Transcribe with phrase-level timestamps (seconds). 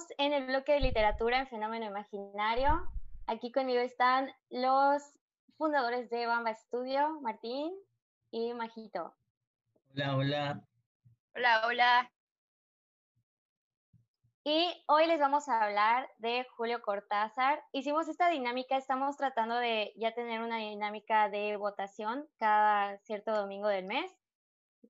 [0.00, 2.88] estamos en el bloque de literatura en fenómeno imaginario.
[3.26, 5.02] Aquí conmigo están los
[5.56, 7.72] fundadores de Bamba Studio, Martín
[8.30, 9.14] y Majito.
[9.92, 10.60] Hola, hola.
[11.34, 12.10] Hola, hola.
[14.44, 17.62] Y hoy les vamos a hablar de Julio Cortázar.
[17.72, 23.68] Hicimos esta dinámica, estamos tratando de ya tener una dinámica de votación cada cierto domingo
[23.68, 24.10] del mes.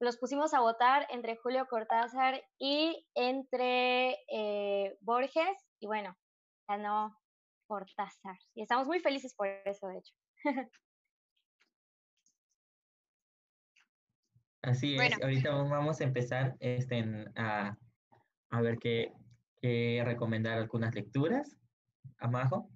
[0.01, 5.69] Los pusimos a votar entre Julio Cortázar y entre eh, Borges.
[5.79, 6.17] Y bueno,
[6.67, 7.21] ganó
[7.67, 8.39] Cortázar.
[8.55, 10.15] Y estamos muy felices por eso, de hecho.
[14.63, 17.05] Así es, ahorita vamos a empezar este,
[17.37, 17.77] a,
[18.51, 19.13] a ver qué,
[19.61, 21.59] que recomendar algunas lecturas.
[22.19, 22.71] Amajo.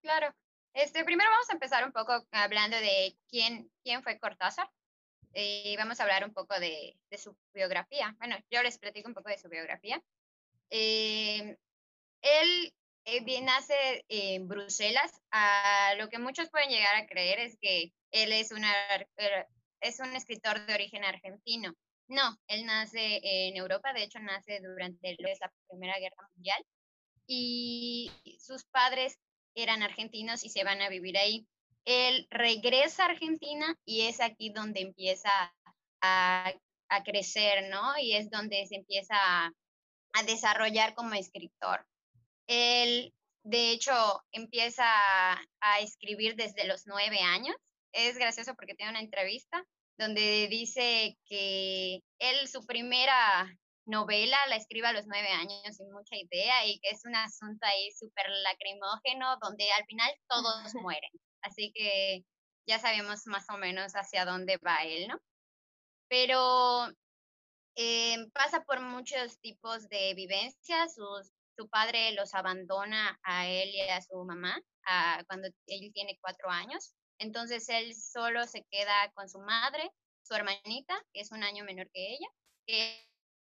[0.00, 0.32] Claro.
[0.74, 4.70] Este, primero vamos a empezar un poco hablando de quién, quién fue Cortázar.
[5.78, 8.14] Vamos a hablar un poco de, de su biografía.
[8.18, 10.02] Bueno, yo les platico un poco de su biografía.
[10.70, 11.56] Eh,
[12.22, 15.12] él eh, nace en Bruselas.
[15.30, 18.72] A lo que muchos pueden llegar a creer es que él es, una,
[19.80, 21.74] es un escritor de origen argentino.
[22.08, 26.62] No, él nace en Europa, de hecho nace durante la Primera Guerra Mundial
[27.26, 29.18] y sus padres
[29.54, 31.46] eran argentinos y se van a vivir ahí.
[31.84, 35.30] Él regresa a Argentina y es aquí donde empieza
[36.00, 36.52] a,
[37.04, 37.96] crecer, ¿no?
[37.98, 39.50] Y es donde se empieza a,
[40.12, 41.86] a desarrollar como escritor.
[42.46, 43.92] Él, de hecho,
[44.30, 47.56] empieza a escribir desde los nueve años.
[47.92, 49.64] Es gracioso porque tiene una entrevista
[49.98, 53.48] donde dice que él su primera
[53.86, 57.66] novela la escribe a los nueve años sin mucha idea y que es un asunto
[57.66, 61.10] ahí súper lacrimógeno donde al final todos mueren.
[61.42, 62.24] Así que
[62.66, 65.20] ya sabemos más o menos hacia dónde va él, ¿no?
[66.08, 66.88] Pero
[67.76, 70.94] eh, pasa por muchos tipos de vivencias.
[70.94, 74.60] su padre los abandona a él y a su mamá
[75.26, 76.94] cuando él tiene cuatro años.
[77.18, 79.90] Entonces él solo se queda con su madre,
[80.22, 82.28] su hermanita, que es un año menor que ella,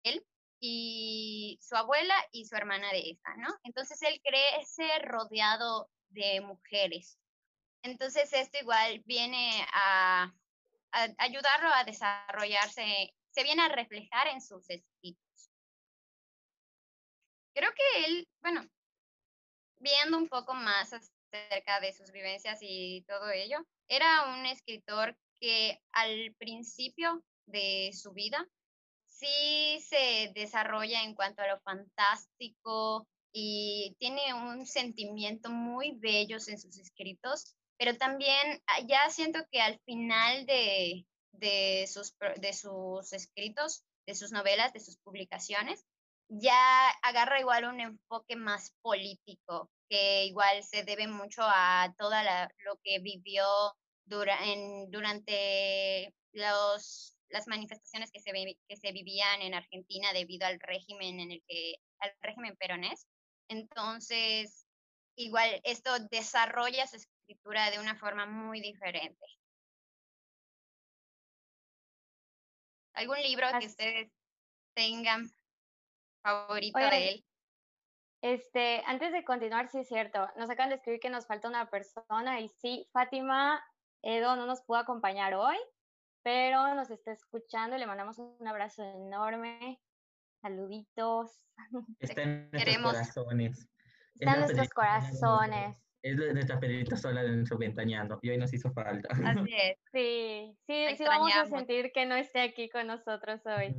[0.03, 0.25] él,
[0.59, 3.49] y su abuela y su hermana de esa, ¿no?
[3.63, 7.19] Entonces él crece rodeado de mujeres.
[7.87, 10.33] Entonces esto igual viene a,
[11.17, 15.51] ayudarlo a desarrollarse, se viene a reflejar en sus escritos.
[17.53, 18.67] Creo que él, bueno,
[19.79, 23.65] viendo un poco más acerca de sus vivencias y todo ello.
[23.87, 28.45] Era un escritor que al principio de su vida
[29.05, 36.59] sí se desarrolla en cuanto a lo fantástico y tiene un sentimiento muy bello en
[36.59, 43.13] sus escritos, pero también ah, ya siento que al final de, de, sus, de sus
[43.13, 45.85] escritos, de sus novelas, de sus publicaciones,
[46.29, 52.77] ya agarra igual un enfoque más político, que igual se debe mucho a toda lo
[52.83, 53.45] que vivió
[54.05, 58.31] durante los, las manifestaciones que se,
[58.67, 63.07] que se vivían en Argentina debido al régimen en el que al régimen peronés.
[63.49, 64.65] Entonces,
[65.15, 69.25] igual esto desarrolla su escritura de una forma muy diferente.
[72.93, 74.11] ¿Algún libro que ustedes
[74.73, 75.29] tengan
[76.23, 77.25] favorito de él?
[78.21, 81.69] Este, antes de continuar, sí es cierto, nos acaban de escribir que nos falta una
[81.69, 83.63] persona y sí, Fátima
[84.01, 85.57] Edo no nos pudo acompañar hoy,
[86.23, 89.79] pero nos está escuchando y le mandamos un abrazo enorme.
[90.41, 91.45] Saluditos.
[91.99, 93.67] Está en nuestros corazones.
[94.15, 95.86] Está en nuestros corazones.
[96.01, 99.09] Es nuestra Pedrita sola de nuestro ventaneando y hoy nos hizo falta.
[99.11, 99.77] Así es.
[99.91, 103.75] Sí, sí, sí vamos a sentir que no esté aquí con nosotros hoy.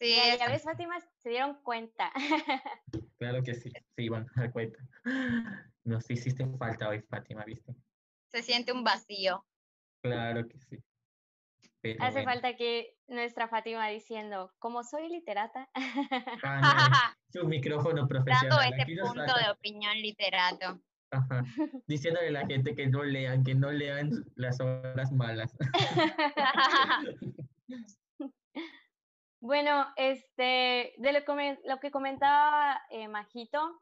[0.00, 2.10] Sí, ya ves, Fátima, se dieron cuenta.
[3.18, 4.78] Claro que sí, sí, iban a dar cuenta.
[5.84, 7.74] Nos hiciste falta hoy, Fátima, ¿viste?
[8.28, 9.44] Se siente un vacío.
[10.00, 10.78] Claro que sí.
[11.98, 15.68] Hace falta que nuestra Fátima diciendo, como soy literata.
[16.42, 18.58] Ah, su micrófono profesional.
[18.58, 20.80] Dando ese punto de opinión literato.
[21.10, 21.42] Ajá.
[21.86, 25.56] Diciéndole a la gente que no lean, que no lean las obras malas.
[29.42, 31.12] Bueno, este, de
[31.64, 33.80] lo, que comentaba eh, Majito,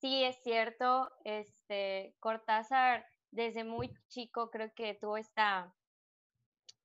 [0.00, 5.74] sí es cierto, este, Cortázar desde muy chico creo que tuvo esta,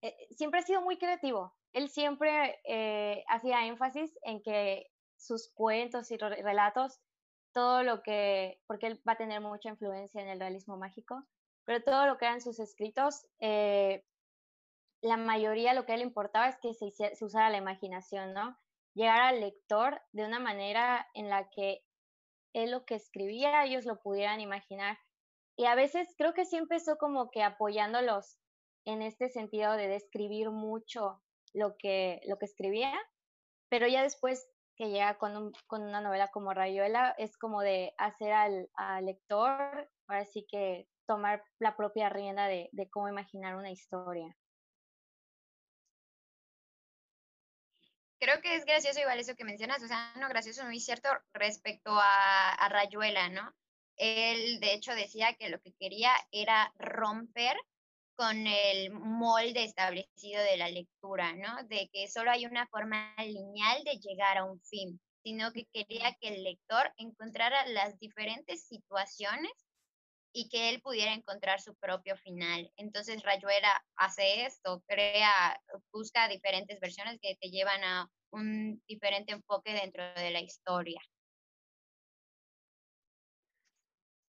[0.04, 1.56] eh, siempre ha sido muy creativo.
[1.74, 7.00] Él siempre eh, hacía énfasis en que sus cuentos y relatos,
[7.54, 11.24] todo lo que, porque él va a tener mucha influencia en el realismo mágico,
[11.66, 13.26] pero todo lo que eran sus escritos,
[15.04, 18.58] la mayoría lo que él importaba es que se, usara la imaginación, ¿no?
[18.94, 21.84] llegar al lector de una manera en la que
[22.54, 24.98] él lo que escribía, ellos lo pudieran imaginar.
[25.56, 28.38] Y a veces creo que sí empezó como que apoyándolos
[28.86, 31.22] en este sentido de describir mucho
[31.54, 32.94] lo que, lo que escribía,
[33.70, 38.32] pero ya después que llega con, con una novela como Rayuela, es como de hacer
[38.34, 43.72] al, al lector, ahora sí que tomar la propia rienda de, de cómo imaginar una
[43.72, 44.36] historia.
[48.24, 51.92] creo que es gracioso igual eso que mencionas, o sea, no gracioso, muy cierto respecto
[51.92, 53.54] a, a, Rayuela, ¿no?
[53.98, 57.58] Él, de hecho, decía que lo que quería era romper
[58.15, 61.63] con el molde establecido de la lectura, ¿no?
[61.68, 66.15] De que solo hay una forma lineal de llegar a un fin, sino que quería
[66.19, 69.51] que el lector encontrara las diferentes situaciones
[70.33, 72.71] y que él pudiera encontrar su propio final.
[72.75, 75.60] Entonces Rayuela hace esto, crea,
[75.92, 81.00] busca diferentes versiones que te llevan a un diferente enfoque dentro de la historia.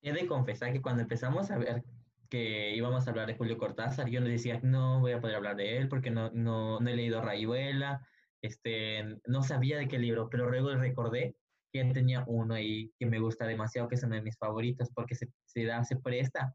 [0.03, 1.83] He de confesar que cuando empezamos a ver
[2.29, 5.57] que íbamos a hablar de Julio Cortázar, yo le decía, no voy a poder hablar
[5.57, 8.07] de él porque no, no, no he leído Rayuela,
[8.43, 11.37] este, no sabía de qué libro, pero luego recordé
[11.73, 15.15] que tenía uno ahí que me gusta demasiado, que es uno de mis favoritos, porque
[15.15, 16.55] se, se da, se presta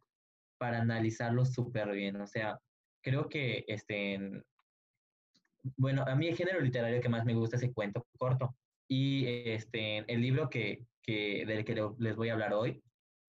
[0.57, 2.19] para analizarlo súper bien.
[2.21, 2.59] O sea,
[3.01, 4.19] creo que, este,
[5.77, 8.55] bueno, a mí el género literario que más me gusta es el cuento corto.
[8.87, 12.83] Y este, el libro que, que, del que les voy a hablar hoy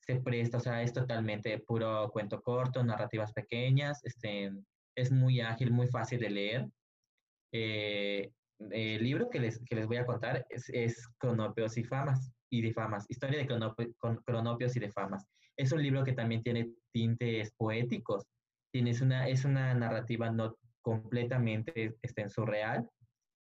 [0.05, 4.53] se presta, o sea, es totalmente puro cuento corto, narrativas pequeñas, este,
[4.97, 6.69] es muy ágil, muy fácil de leer.
[7.53, 8.33] Eh,
[8.71, 12.63] el libro que les, que les voy a contar es, es Cronopios y Famas y
[12.63, 13.47] Difamas, Historia de
[14.25, 15.27] Cronopios y de Famas.
[15.57, 18.27] Es un libro que también tiene tintes poéticos,
[18.73, 22.89] Tienes una, es una narrativa no completamente este, surreal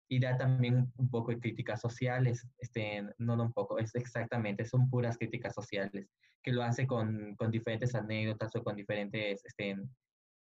[0.09, 4.65] y da también un poco de críticas sociales, este, no, no un poco, es exactamente,
[4.65, 6.09] son puras críticas sociales,
[6.43, 9.77] que lo hace con, con diferentes anécdotas o con diferentes, este,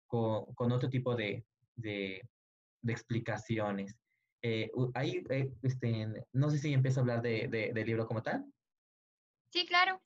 [0.08, 1.46] con, con otro tipo de,
[1.76, 2.22] de,
[2.82, 3.96] de explicaciones.
[4.42, 8.22] Eh, ahí, eh, este, no sé si empiezo a hablar de, de, del libro como
[8.22, 8.46] tal.
[9.50, 10.02] Sí, claro.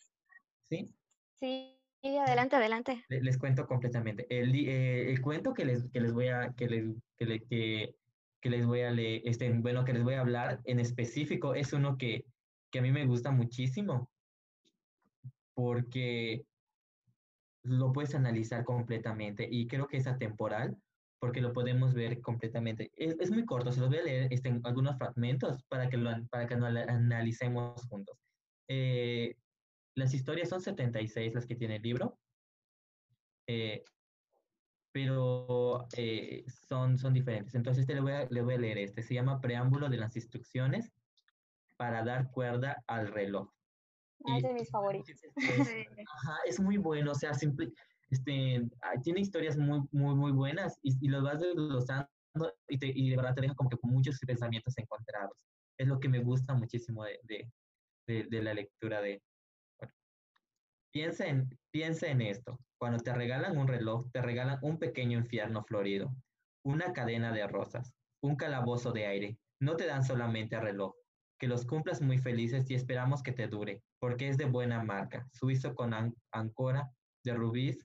[0.69, 0.93] Sí.
[1.35, 3.03] Sí, adelante, adelante.
[3.09, 4.25] Les, les cuento completamente.
[4.29, 7.95] El, eh, el, cuento que les, que les voy a, que les, que, le, que,
[8.39, 11.73] que, les voy a leer, este, bueno, que les voy a hablar en específico es
[11.73, 12.25] uno que,
[12.71, 14.11] que a mí me gusta muchísimo
[15.53, 16.45] porque
[17.63, 20.77] lo puedes analizar completamente y creo que es atemporal
[21.19, 22.92] porque lo podemos ver completamente.
[22.95, 25.98] Es, es muy corto, se los voy a leer este, en algunos fragmentos para que
[25.98, 28.18] lo, para que lo analicemos juntos.
[28.68, 29.36] Eh,
[29.95, 32.18] las historias son 76 las que tiene el libro,
[33.48, 33.83] eh,
[34.92, 37.53] pero eh, son, son diferentes.
[37.53, 39.03] Entonces, este le voy, a, le voy a leer este.
[39.03, 40.92] Se llama Preámbulo de las instrucciones
[41.77, 43.51] para dar cuerda al reloj.
[44.25, 45.15] Es de mis favoritos.
[46.13, 47.71] Ajá, es muy bueno, o sea, simple,
[48.09, 48.69] este,
[49.03, 52.09] tiene historias muy, muy, muy buenas y, y los vas desglosando
[52.68, 55.38] y, te, y de verdad te deja como que con muchos pensamientos encontrados.
[55.77, 57.51] Es lo que me gusta muchísimo de, de,
[58.07, 59.22] de, de la lectura de...
[59.79, 59.93] Bueno.
[60.91, 62.60] Piensa, en, piensa en esto.
[62.77, 66.13] Cuando te regalan un reloj, te regalan un pequeño infierno florido,
[66.63, 69.38] una cadena de rosas, un calabozo de aire.
[69.60, 70.93] No te dan solamente el reloj,
[71.41, 75.27] que los cumplas muy felices y esperamos que te dure, porque es de buena marca,
[75.33, 76.88] suizo con an ancora
[77.24, 77.83] de rubíes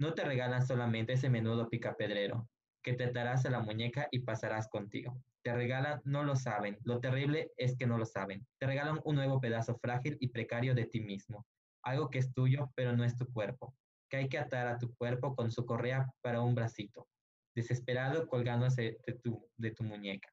[0.00, 2.48] no te regalan solamente ese menudo picapedrero,
[2.82, 5.22] que te atarás a la muñeca y pasarás contigo.
[5.44, 8.44] Te regalan, no lo saben, lo terrible es que no lo saben.
[8.58, 11.46] Te regalan un nuevo pedazo frágil y precario de ti mismo,
[11.84, 13.76] algo que es tuyo, pero no es tu cuerpo,
[14.10, 17.06] que hay que atar a tu cuerpo con su correa para un bracito,
[17.54, 20.28] desesperado colgándose de tu, de tu muñeca.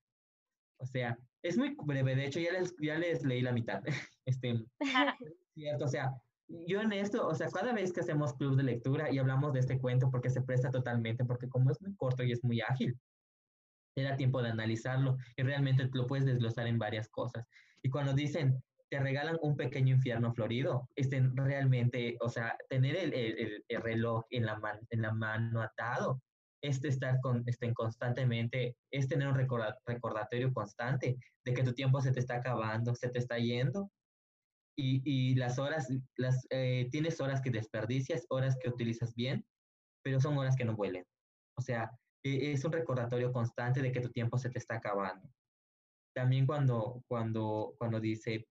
[0.77, 3.81] O sea, es muy breve, de hecho ya les, ya les leí la mitad.
[4.25, 4.65] este,
[5.53, 6.11] cierto, o sea,
[6.47, 9.59] yo en esto, o sea, cada vez que hacemos club de lectura y hablamos de
[9.59, 12.99] este cuento, porque se presta totalmente, porque como es muy corto y es muy ágil,
[13.95, 17.47] te da tiempo de analizarlo y realmente lo puedes desglosar en varias cosas.
[17.81, 23.13] Y cuando dicen, te regalan un pequeño infierno florido, estén realmente, o sea, tener el,
[23.13, 26.21] el, el reloj en la, man, en la mano atado,
[26.67, 32.11] es estar con, estén constantemente, es tener un recordatorio constante de que tu tiempo se
[32.11, 33.91] te está acabando, se te está yendo
[34.77, 39.45] y, y las horas, las, eh, tienes horas que desperdicias, horas que utilizas bien,
[40.03, 41.05] pero son horas que no vuelen.
[41.57, 41.91] O sea,
[42.23, 45.29] e, es un recordatorio constante de que tu tiempo se te está acabando.
[46.13, 48.47] También cuando, cuando, cuando dice,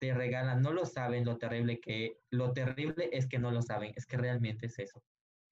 [0.00, 3.92] te regalan, no lo saben lo terrible que, lo terrible es que no lo saben,
[3.96, 5.02] es que realmente es eso.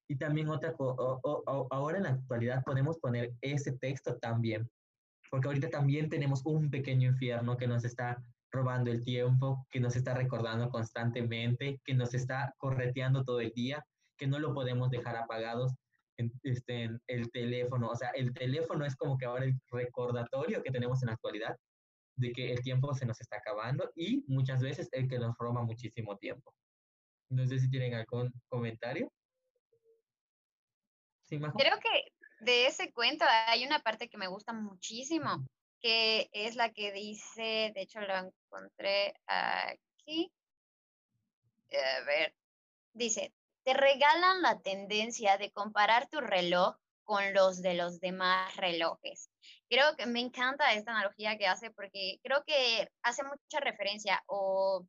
[0.09, 4.71] Y también otra, o, o, ahora en la actualidad podemos poner ese texto también,
[5.31, 8.23] porque ahorita también tenemos un pequeño infierno que nos está
[8.53, 13.85] robando el tiempo, que nos está recordando constantemente, que nos está correteando todo el día,
[14.17, 15.75] que no lo podemos dejar apagados
[16.17, 17.89] en, este, en el teléfono.
[17.89, 21.57] O sea, el teléfono es como que ahora el recordatorio que tenemos en la actualidad
[22.17, 25.63] de que el tiempo se nos está acabando y muchas veces el que nos roba
[25.63, 26.55] muchísimo tiempo.
[27.29, 29.13] No sé si tienen algún comentario.
[31.29, 35.47] Creo que de ese cuento hay una parte que me gusta muchísimo,
[35.81, 40.33] que es la que dice, de hecho lo encontré aquí.
[41.73, 42.35] A ver,
[42.93, 43.33] dice,
[43.65, 49.31] te regalan la tendencia de comparar tu reloj con los de los demás relojes.
[49.69, 54.87] Creo que me encanta esta analogía que hace porque creo que hace mucha referencia o,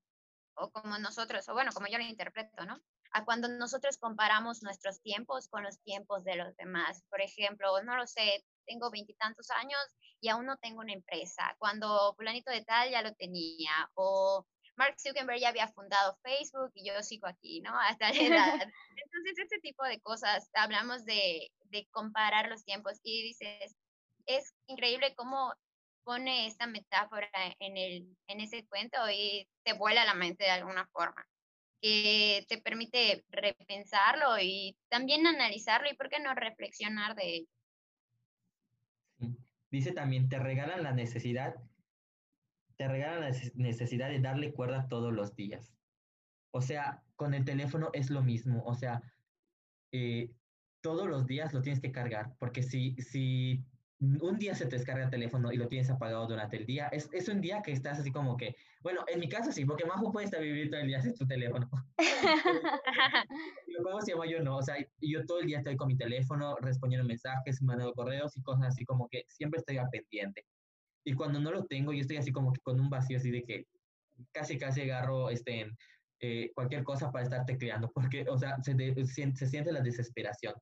[0.56, 2.82] o como nosotros, o bueno, como yo lo interpreto, ¿no?
[3.18, 7.02] A cuando nosotros comparamos nuestros tiempos con los tiempos de los demás.
[7.10, 9.80] Por ejemplo, no lo sé, tengo veintitantos años
[10.22, 14.46] y aún no tengo una empresa, cuando fulanito de tal ya lo tenía, o
[14.76, 17.74] Mark Zuckerberg ya había fundado Facebook y yo sigo aquí, ¿no?
[17.90, 18.54] Hasta la edad.
[18.96, 23.76] Entonces, este tipo de cosas, hablamos de, de comparar los tiempos y dices,
[24.28, 25.56] es increíble cómo
[26.04, 30.88] pone esta metáfora en, el, en ese cuento y te vuela la mente de alguna
[30.94, 31.28] forma,
[31.82, 37.50] que te permite repensarlo y también analizarlo y por qué no reflexionar de ello.
[39.70, 41.56] Dice también, te regalan la necesidad
[42.78, 45.74] te regala la necesidad de darle cuerda todos los días.
[46.52, 48.64] O sea, con el teléfono es lo mismo.
[48.66, 49.02] O sea,
[49.92, 50.32] eh,
[50.82, 53.66] todos los días lo tienes que cargar, porque si, si
[54.00, 57.10] un día se te descarga el teléfono y lo tienes apagado durante el día, es,
[57.12, 60.12] es un día que estás así como que, bueno, en mi caso sí, porque Majo
[60.12, 61.68] puede estar viviendo todo el día sin tu teléfono.
[63.84, 64.44] ¿Cómo se llama yo?
[64.44, 68.38] No, o sea, yo todo el día estoy con mi teléfono respondiendo mensajes, mandando correos
[68.38, 70.46] y cosas así como que siempre estoy al pendiente.
[71.04, 73.44] Y cuando no lo tengo, yo estoy así como que con un vacío así de
[73.44, 73.66] que
[74.32, 75.72] casi, casi agarro este,
[76.20, 78.76] eh, cualquier cosa para estar tecleando, porque, o sea, se,
[79.06, 80.54] se, siente la desesperación.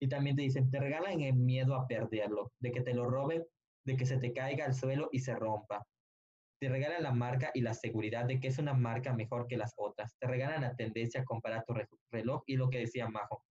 [0.00, 3.44] Y también te dicen, te regalan el miedo a perderlo, de que te lo roben,
[3.84, 5.86] de que se te caiga al suelo y se rompa.
[6.60, 9.72] Te regalan la marca y la seguridad de que es una marca mejor que las
[9.76, 10.16] otras.
[10.18, 11.74] Te regalan la tendencia a comparar tu
[12.10, 13.42] reloj y lo que decía Majo.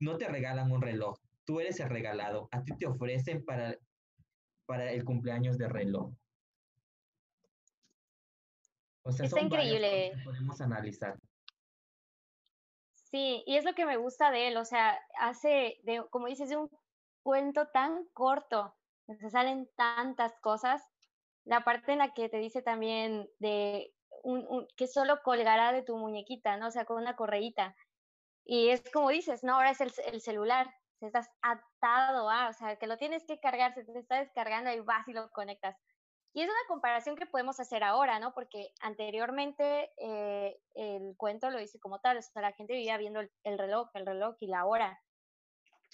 [0.00, 2.48] No te regalan un reloj, tú eres el regalado.
[2.52, 3.76] A ti te ofrecen para
[4.66, 6.12] para el cumpleaños de reloj.
[9.02, 10.12] O sea, Está increíble.
[10.16, 11.18] Que podemos analizar.
[13.14, 16.48] Sí, y es lo que me gusta de él, o sea, hace, de, como dices,
[16.48, 16.68] de un
[17.22, 18.74] cuento tan corto,
[19.06, 20.82] se salen tantas cosas.
[21.44, 23.94] La parte en la que te dice también de
[24.24, 26.66] un, que solo colgará de tu muñequita, ¿no?
[26.66, 27.76] O sea, con una correíta.
[28.44, 30.74] Y es como dices, no, ahora es el, el celular
[31.06, 34.80] estás atado a, o sea, que lo tienes que cargar, se te está descargando y
[34.80, 35.76] vas y lo conectas.
[36.36, 38.34] Y es una comparación que podemos hacer ahora, ¿no?
[38.34, 43.20] Porque anteriormente eh, el cuento lo dice como tal, o sea, la gente vivía viendo
[43.20, 45.00] el, reloj, el reloj y la hora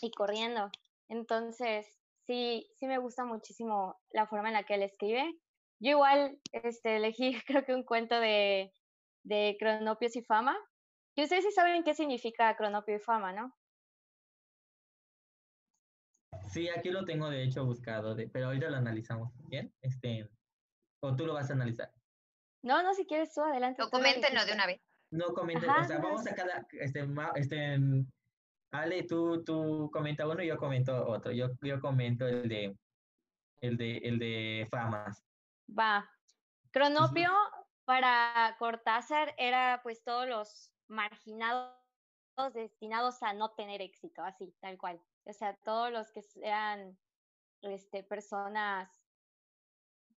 [0.00, 0.70] y corriendo.
[1.10, 1.86] Entonces,
[2.26, 5.30] sí, sí me gusta muchísimo la forma en la que él escribe.
[5.78, 8.72] Yo igual este, elegí, creo que un cuento de,
[9.24, 10.56] de Cronopios y Fama.
[11.16, 13.54] Y ustedes sí saben qué significa Cronopio y Fama, ¿no?
[16.50, 19.32] Sí, aquí lo tengo de hecho buscado, pero ahorita lo analizamos.
[19.48, 19.72] ¿Bien?
[19.82, 20.28] Este,
[21.02, 21.92] ¿O tú lo vas a analizar?
[22.62, 23.82] No, no, si quieres tú, adelante.
[23.82, 24.80] O coméntenlo de una vez.
[25.12, 27.78] No comenten, o sea, vamos a cada, este, este,
[28.72, 31.32] Ale, tú, tú comenta uno y yo comento otro.
[31.32, 32.76] Yo, yo comento el de,
[33.60, 35.24] el de, el de famas.
[35.68, 36.08] Va.
[36.70, 37.30] Cronopio
[37.84, 41.74] para Cortázar era pues todos los marginados
[42.54, 46.98] destinados a no tener éxito, así, tal cual o sea, todos los que sean
[47.62, 48.90] este, personas,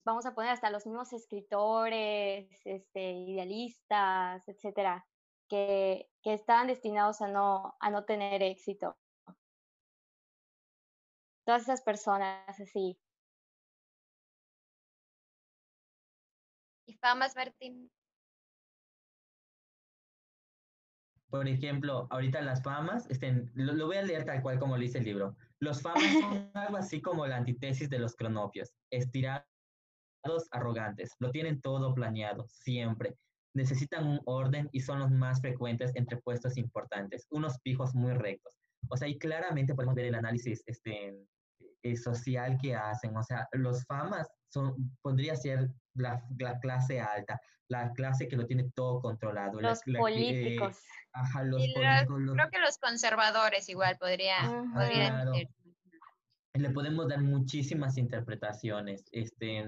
[0.03, 5.05] vamos a poner hasta los mismos escritores, este, idealistas, etcétera,
[5.49, 8.97] que, que estaban destinados a no, a no tener éxito.
[11.45, 12.97] Todas esas personas así.
[16.85, 17.91] ¿Y famas, Martín?
[21.31, 24.97] Por ejemplo, ahorita las famas, este, lo, voy a leer tal cual como lo dice
[24.97, 25.35] el libro.
[25.59, 29.45] Los famas son algo así como la antítesis de los cronopios, estirados,
[30.51, 33.15] arrogantes, lo tienen todo planeado, siempre.
[33.53, 38.59] Necesitan un orden y son los más frecuentes entre puestos importantes, unos pijos muy rectos.
[38.89, 41.15] O sea, y claramente podemos ver el análisis este,
[41.83, 43.15] eh, social que hacen.
[43.15, 47.39] O sea, los famas son, podría ser la, la, clase alta,
[47.69, 49.59] la clase que lo tiene todo controlado.
[49.59, 50.77] Los políticos.
[51.13, 52.33] ajá, los políticos.
[52.33, 54.37] Creo que los conservadores igual podría,
[54.73, 55.31] podrían
[56.53, 59.05] le podemos dar muchísimas interpretaciones.
[59.11, 59.65] Este,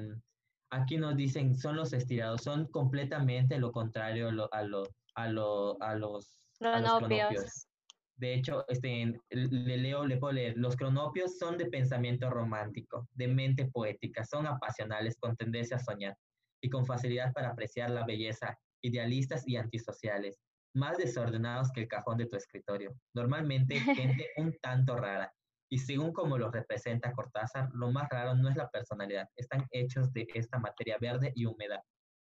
[0.69, 4.83] aquí nos dicen, son los estirados, son completamente lo contrario a, lo, a, lo,
[5.15, 7.67] a, lo, a los, cronopios.
[8.15, 13.27] De hecho, este, le leo, le puedo leer, los cronopios son de pensamiento romántico, de
[13.27, 16.15] mente poética, son apasionales, con tendencia a soñar
[16.61, 20.39] y con facilidad para apreciar la belleza, idealistas y antisociales,
[20.75, 22.95] más desordenados que el cajón de tu escritorio.
[23.13, 25.33] Normalmente gente un tanto rara,
[25.73, 30.13] y según como lo representa Cortázar, lo más raro no es la personalidad, están hechos
[30.13, 31.83] de esta materia verde y húmeda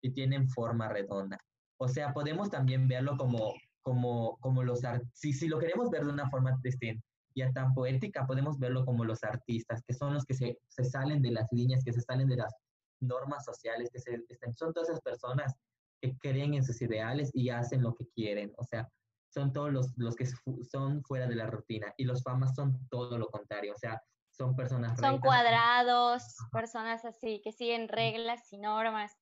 [0.03, 1.39] y tienen forma redonda.
[1.81, 4.81] O sea, podemos también verlo como, como, como los
[5.13, 7.01] si, si lo queremos ver de una forma este,
[7.35, 11.23] ya tan poética, podemos verlo como los artistas, que son los que se, se salen
[11.23, 12.55] de las líneas, que se salen de las
[13.01, 14.25] normas sociales, que se,
[14.57, 15.55] son todas esas personas
[16.01, 18.53] que creen en sus ideales y hacen lo que quieren.
[18.57, 18.89] O sea,
[19.33, 20.27] son todos los, los que
[20.71, 24.55] son fuera de la rutina y los famas son todo lo contrario, o sea, son
[24.55, 24.99] personas...
[24.99, 29.17] Son cuadrados, personas así, que siguen reglas y normas.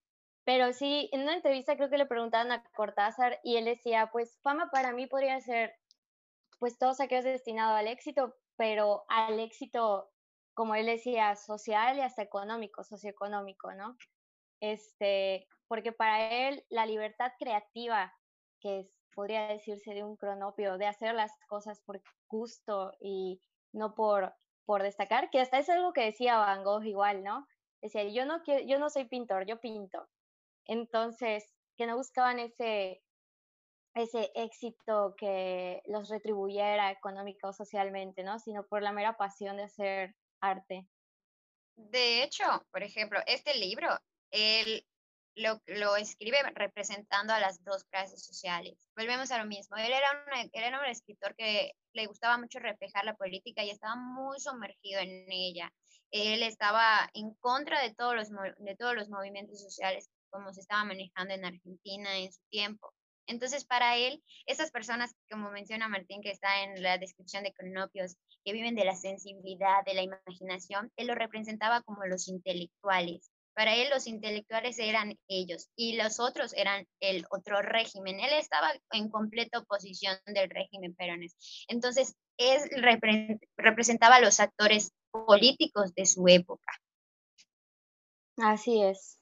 [0.46, 4.38] Pero sí, en una entrevista creo que le preguntaban a Cortázar y él decía, pues
[4.42, 5.74] fama para mí podría ser
[6.60, 10.08] pues todos aquellos destinados al éxito, pero al éxito,
[10.54, 13.96] como él decía, social y hasta económico, socioeconómico, ¿no?
[14.60, 18.14] Este, porque para él la libertad creativa,
[18.60, 23.40] que podría decirse de un cronopio, de hacer las cosas por gusto y
[23.72, 24.32] no por,
[24.64, 27.48] por destacar, que hasta es algo que decía Van Gogh igual, ¿no?
[27.82, 30.06] Decía, yo no, quiero, yo no soy pintor, yo pinto.
[30.66, 31.44] Entonces,
[31.76, 33.02] que no buscaban ese,
[33.94, 38.38] ese éxito que los retribuyera económica o socialmente, ¿no?
[38.38, 40.86] Sino por la mera pasión de hacer arte.
[41.76, 43.88] De hecho, por ejemplo, este libro,
[44.30, 44.86] él
[45.34, 48.88] lo, lo, escribe representando a las dos clases sociales.
[48.96, 49.76] Volvemos a lo mismo.
[49.76, 53.96] Él era, él era un escritor que le gustaba mucho reflejar la política y estaba
[53.96, 55.70] muy sumergido en ella.
[56.10, 60.84] Él estaba en contra de todos los, de todos los movimientos sociales como se estaba
[60.84, 62.92] manejando en Argentina en su tiempo.
[63.28, 68.16] Entonces, para él, esas personas, como menciona Martín, que está en la descripción de Cronopios,
[68.44, 73.74] que viven de la sensibilidad, de la imaginación, él lo representaba como los intelectuales, para
[73.74, 78.20] él los intelectuales eran ellos y los otros eran el otro régimen.
[78.20, 81.34] Él estaba en completa oposición del régimen peronés.
[81.66, 82.68] Entonces, es,
[83.56, 86.70] representaba a los actores políticos de su época.
[88.36, 89.18] Así es.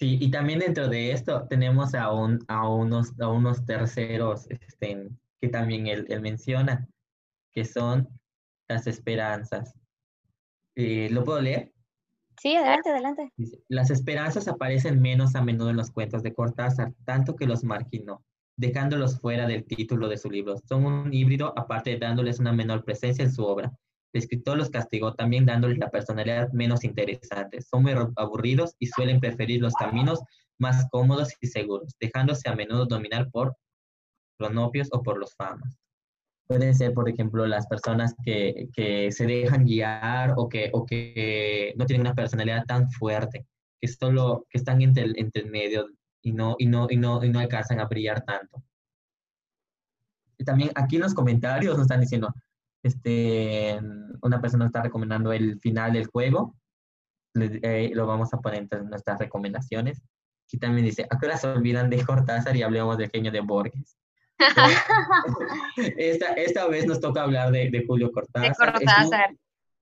[0.00, 5.10] Sí, y también dentro de esto tenemos a, un, a, unos, a unos terceros este,
[5.38, 6.88] que también él, menciona,
[7.52, 8.08] que son
[8.66, 9.74] las esperanzas.
[10.74, 11.74] Eh, ¿Lo puedo leer?
[12.40, 13.32] Sí, adelante, adelante.
[13.68, 18.24] Las esperanzas aparecen menos a menudo en los cuentos de Cortázar, tanto que los marginó,
[18.56, 20.56] dejándolos fuera del título de su libro.
[20.66, 23.70] Son un híbrido, aparte de dándoles una menor presencia en su obra.
[24.12, 27.60] El escritor los castigó también dándoles la personalidad menos interesante.
[27.62, 30.20] Son muy aburridos y suelen preferir los caminos
[30.58, 33.56] más cómodos y seguros, dejándose a menudo dominar por
[34.36, 35.80] pronopios o por los famas
[36.50, 41.72] pueden ser, por ejemplo, las personas que, que se dejan guiar o que, o que
[41.76, 43.46] no tienen una personalidad tan fuerte,
[43.80, 45.86] que solo que están entre el, entre medio
[46.22, 48.64] y no, y, no, y, no, y no alcanzan a brillar tanto.
[50.38, 52.34] Y también aquí en los comentarios nos están diciendo,
[52.82, 53.78] este,
[54.22, 56.54] una persona está recomendando el final del juego,
[57.34, 60.02] eh, lo vamos a poner entre nuestras recomendaciones.
[60.52, 63.40] Y también dice, ¿a qué hora se olvidan de Cortázar y hablemos del genio de
[63.40, 63.96] Borges?
[65.76, 68.50] esta, esta vez nos toca hablar de, de Julio Cortázar.
[68.50, 69.36] De Cortázar.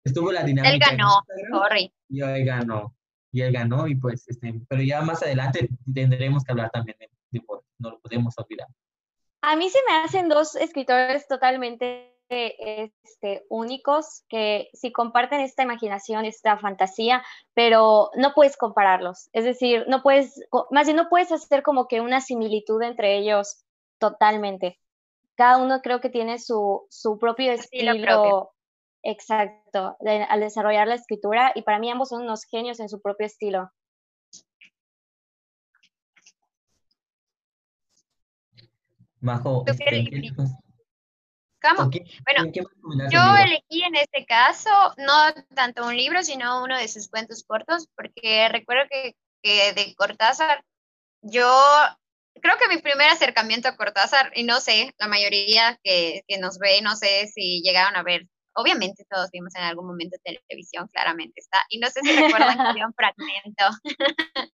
[0.03, 0.73] Estuvo, la dinámica.
[0.73, 1.93] Él ganó, sorry.
[2.09, 2.95] Y él ganó.
[3.33, 7.11] Y él ganó, y pues, este, pero ya más adelante tendremos que hablar también de,
[7.31, 7.45] de
[7.79, 8.69] no lo podemos olvidar.
[9.43, 16.25] A mí se me hacen dos escritores totalmente este, únicos que si comparten esta imaginación,
[16.25, 17.23] esta fantasía,
[17.55, 19.29] pero no puedes compararlos.
[19.33, 23.65] Es decir, no puedes, más bien no puedes hacer como que una similitud entre ellos
[23.99, 24.79] totalmente.
[25.37, 28.53] Cada uno creo que tiene su, su propio estilo,
[29.03, 29.97] exacto
[30.29, 33.71] al desarrollar la escritura y para mí ambos son unos genios en su propio estilo.
[41.75, 42.53] Bueno,
[43.11, 47.89] yo elegí en este caso no tanto un libro, sino uno de sus cuentos cortos,
[47.97, 50.65] porque recuerdo que, que de Cortázar
[51.23, 51.49] yo
[52.41, 56.59] creo que mi primer acercamiento a Cortázar, y no sé, la mayoría que, que nos
[56.59, 61.41] ve, no sé si llegaron a ver, obviamente todos vimos en algún momento televisión, claramente
[61.41, 63.65] está, y no sé si recuerdan que había un fragmento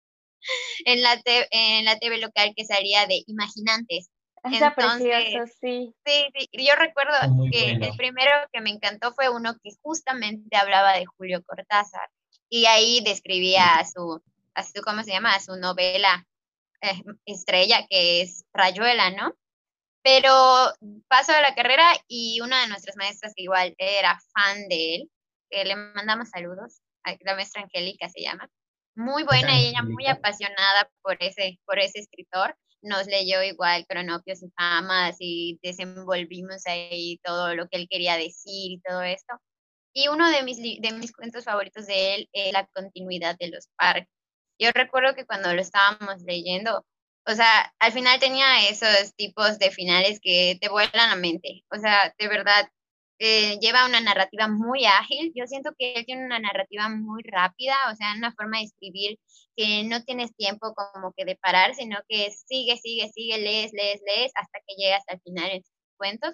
[0.85, 4.09] en, la en la TV local que salía de Imaginantes,
[4.43, 5.95] Está precioso, sí.
[6.05, 6.49] Sí, sí.
[6.51, 7.13] Yo recuerdo
[7.51, 12.09] que el primero que me encantó fue uno que justamente hablaba de Julio Cortázar
[12.49, 14.21] y ahí describía a su,
[14.53, 15.33] a su ¿cómo se llama?
[15.33, 16.25] A su novela
[16.81, 19.33] eh, estrella que es Rayuela, ¿no?
[20.03, 20.33] Pero
[21.07, 25.11] paso de la carrera y una de nuestras maestras que igual era fan de él,
[25.49, 26.81] que le mandamos saludos,
[27.21, 28.49] la maestra Angélica se llama,
[28.95, 32.55] muy buena y ella muy apasionada por ese, por ese escritor.
[32.83, 38.73] Nos leyó igual Cronopios y Famas y desenvolvimos ahí todo lo que él quería decir
[38.73, 39.33] y todo esto.
[39.93, 43.67] Y uno de mis, de mis cuentos favoritos de él es La continuidad de los
[43.77, 44.09] parques.
[44.59, 46.85] Yo recuerdo que cuando lo estábamos leyendo,
[47.25, 51.63] o sea, al final tenía esos tipos de finales que te vuelan la mente.
[51.71, 52.67] O sea, de verdad,
[53.19, 55.31] eh, lleva una narrativa muy ágil.
[55.35, 59.19] Yo siento que él tiene una narrativa muy rápida, o sea, una forma de escribir
[59.55, 64.01] que no tienes tiempo como que de parar, sino que sigue, sigue, sigue, lees, lees,
[64.05, 66.33] lees hasta que llegas al final en sus cuentos.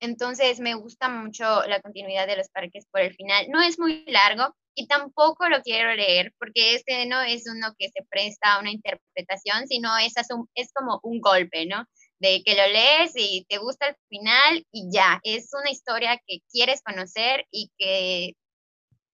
[0.00, 3.46] Entonces me gusta mucho la continuidad de los parques por el final.
[3.50, 7.88] No es muy largo, y tampoco lo quiero leer porque este no es uno que
[7.88, 10.12] se presta a una interpretación, sino es,
[10.54, 11.86] es como un golpe, ¿no?
[12.20, 16.40] De que lo lees y te gusta el final y ya, es una historia que
[16.52, 18.34] quieres conocer y que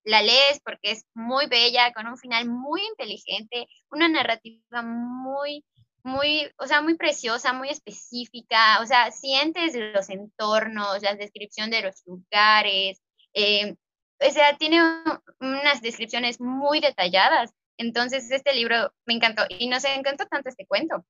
[0.04, 5.64] la lees porque es muy bella, con un final muy inteligente, una narrativa muy,
[6.02, 11.82] muy, o sea, muy preciosa, muy específica, o sea, sientes los entornos, la descripción de
[11.82, 13.00] los lugares,
[13.34, 13.76] eh,
[14.20, 14.80] o sea, tiene
[15.40, 17.52] unas descripciones muy detalladas.
[17.76, 21.04] Entonces, este libro me encantó y nos encantó tanto este cuento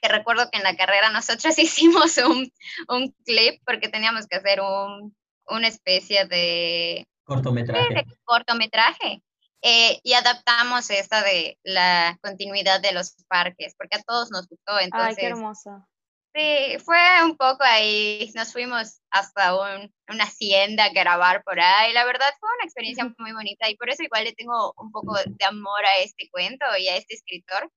[0.00, 2.52] que recuerdo que en la carrera nosotros hicimos un,
[2.88, 8.06] un clip porque teníamos que hacer un, una especie de cortometraje.
[8.24, 9.22] cortometraje.
[9.60, 14.78] Eh, y adaptamos esta de la continuidad de los parques, porque a todos nos gustó.
[14.78, 15.86] Entonces, Ay, qué hermoso.
[16.34, 22.04] Sí, fue un poco ahí, nos fuimos hasta una hacienda a grabar por ahí, la
[22.04, 25.44] verdad fue una experiencia muy bonita y por eso igual le tengo un poco de
[25.46, 27.72] amor a este cuento y a este escritor,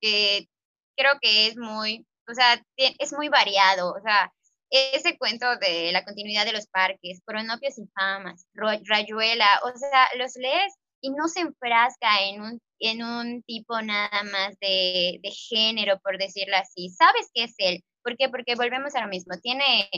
[0.00, 0.48] que
[0.96, 4.32] creo que es muy, o sea, es muy variado, o sea,
[4.70, 10.36] ese cuento de la continuidad de los parques, Cronopios y Famas, Rayuela, o sea, los
[10.36, 15.98] lees y no se enfrasca en un, en un tipo nada más de, de género,
[16.00, 16.90] por decirlo así.
[16.90, 18.28] Sabes que es él, ¿Por qué?
[18.28, 19.34] Porque volvemos a lo mismo.
[19.42, 19.88] Tiene,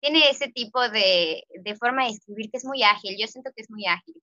[0.00, 3.16] tiene ese tipo de, de forma de escribir que es muy ágil.
[3.18, 4.14] Yo siento que es muy ágil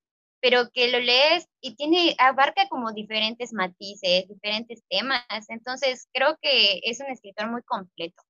[0.42, 5.26] pero que lo lees y tiene, abarca como diferentes matices, diferentes temas.
[5.50, 8.22] Entonces, creo que es un escritor muy completo.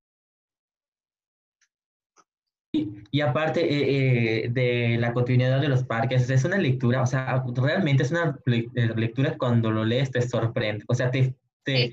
[2.72, 7.44] Y, aparte eh, eh, de la continuidad de los parques, es una lectura, o sea,
[7.56, 11.92] realmente es una eh, lectura cuando lo lees te sorprende, o sea, te, te,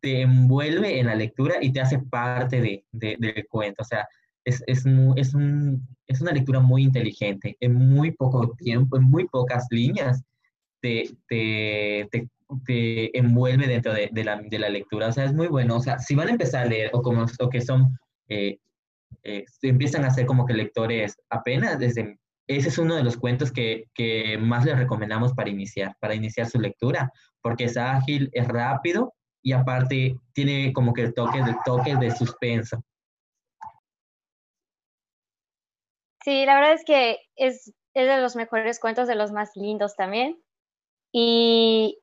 [0.00, 3.82] te envuelve en la lectura y te hace parte de, del cuento.
[3.82, 4.06] O sea,
[4.44, 4.84] es, es,
[5.16, 7.56] es, un, es, una lectura muy inteligente.
[7.60, 10.22] En muy poco tiempo, en muy pocas líneas,
[10.80, 12.08] te, te,
[12.66, 15.08] te, envuelve dentro de, la, de, la, lectura.
[15.08, 15.76] O sea, es muy bueno.
[15.76, 18.58] O sea, si van a empezar a leer o, como, o que son, eh,
[19.22, 22.18] eh, empiezan a ser como que lectores apenas desde...
[22.46, 26.48] Ese es uno de los cuentos que, que más les recomendamos para iniciar, para iniciar
[26.48, 31.96] su lectura, porque es ágil, es rápido y aparte tiene como que el toque toque
[31.96, 32.82] de suspenso.
[36.22, 39.96] Sí, la verdad es que es, es de los mejores cuentos, de los más lindos
[39.96, 40.38] también.
[41.12, 41.98] Y,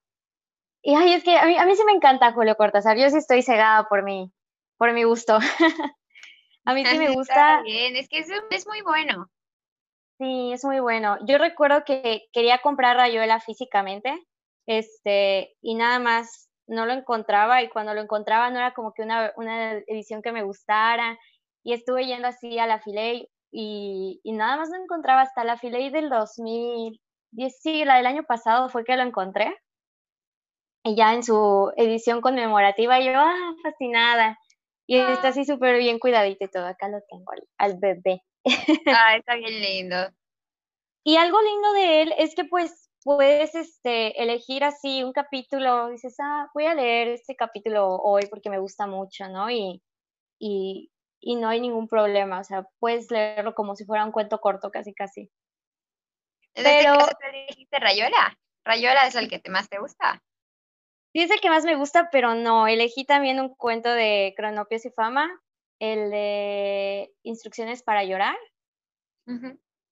[0.82, 3.18] y ay, es que a mí, a mí sí me encanta Julio Cortázar, yo sí
[3.18, 4.32] estoy cegada por mi,
[4.78, 5.40] por mi gusto.
[6.68, 7.62] a mí sí me gusta.
[7.64, 9.30] bien, es que es, es muy bueno.
[10.20, 11.18] Sí, es muy bueno.
[11.26, 14.14] Yo recuerdo que quería comprar Rayuela físicamente,
[14.68, 19.04] este, y nada más no lo encontraba y cuando lo encontraba no era como que
[19.04, 21.18] una, una edición que me gustara
[21.64, 25.56] y estuve yendo así a la Filey y, y nada más lo encontraba hasta la
[25.58, 27.00] Filey del 2010,
[27.62, 29.56] sí, la del año pasado fue que lo encontré
[30.84, 34.38] y ya en su edición conmemorativa yo, ah, fascinada.
[34.88, 36.66] Y está así súper bien cuidadito y todo.
[36.66, 38.24] Acá lo tengo al, al bebé.
[38.88, 39.98] Ah, está bien lindo.
[41.04, 46.16] Y algo lindo de él es que pues puedes este, elegir así un capítulo, dices,
[46.20, 49.50] ah, voy a leer este capítulo hoy porque me gusta mucho, ¿no?
[49.50, 49.82] Y,
[50.40, 54.40] y, y no hay ningún problema, o sea, puedes leerlo como si fuera un cuento
[54.40, 55.32] corto, casi, casi.
[56.54, 58.38] ¿En este Pero, caso dijiste Rayuela?
[58.66, 60.22] ¿Rayuela es el que más te gusta?
[61.18, 64.86] Sí, es el que más me gusta, pero no, elegí también un cuento de Cronopios
[64.86, 65.28] y Fama,
[65.80, 68.38] el de Instrucciones para llorar.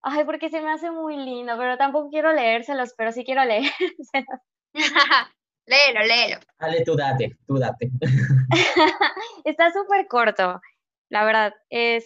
[0.04, 4.40] Ay, porque se me hace muy lindo, pero tampoco quiero leérselos, pero sí quiero leérselos.
[5.66, 6.38] léelo, léelo.
[6.60, 7.90] Dale, tú date, tú date.
[9.46, 10.62] Está súper corto.
[11.10, 11.56] la verdad.
[11.72, 12.06] Es,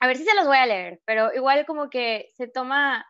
[0.00, 3.06] a ver si se los voy a leer, pero igual como que se toma,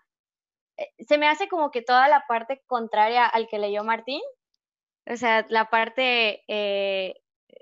[0.77, 4.21] eh, se me hace como que toda la parte contraria al que leyó Martín,
[5.07, 7.15] o sea, la parte eh,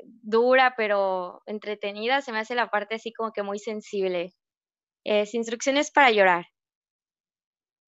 [0.04, 4.34] dura pero entretenida, se me hace la parte así como que muy sensible.
[5.04, 6.46] Es instrucciones para llorar.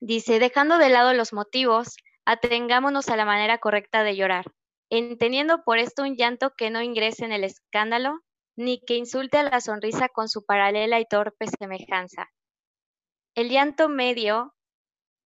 [0.00, 4.46] Dice, dejando de lado los motivos, atengámonos a la manera correcta de llorar,
[4.90, 8.20] entendiendo por esto un llanto que no ingrese en el escándalo,
[8.56, 12.30] ni que insulte a la sonrisa con su paralela y torpe semejanza.
[13.34, 14.54] El llanto medio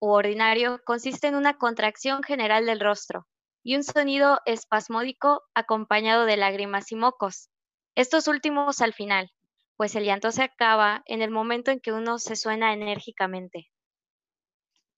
[0.01, 3.27] u ordinario consiste en una contracción general del rostro
[3.65, 7.49] y un sonido espasmódico acompañado de lágrimas y mocos.
[7.97, 9.33] Estos últimos al final,
[9.77, 13.71] pues el llanto se acaba en el momento en que uno se suena enérgicamente.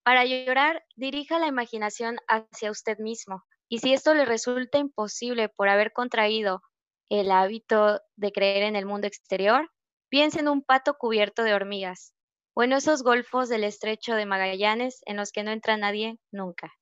[0.02, 5.68] Para llorar, dirija la imaginación hacia usted mismo, y si esto le resulta imposible por
[5.68, 6.60] haber contraído
[7.08, 9.70] el hábito de creer en el mundo exterior,
[10.08, 12.14] piense en un pato cubierto de hormigas,
[12.54, 16.72] o en esos golfos del estrecho de Magallanes en los que no entra nadie nunca.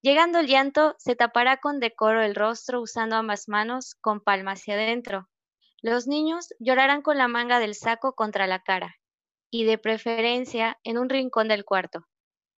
[0.00, 4.74] Llegando el llanto, se tapará con decoro el rostro usando ambas manos con palma hacia
[4.74, 5.28] adentro.
[5.82, 8.96] Los niños llorarán con la manga del saco contra la cara,
[9.50, 12.06] y de preferencia en un rincón del cuarto.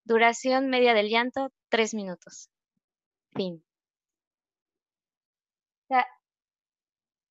[0.03, 2.49] Duración media del llanto, tres minutos.
[3.33, 3.63] Fin.
[5.83, 6.07] O sea,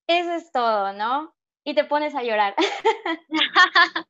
[0.07, 1.33] eso es todo, ¿no?
[1.63, 2.55] Y te pones a llorar.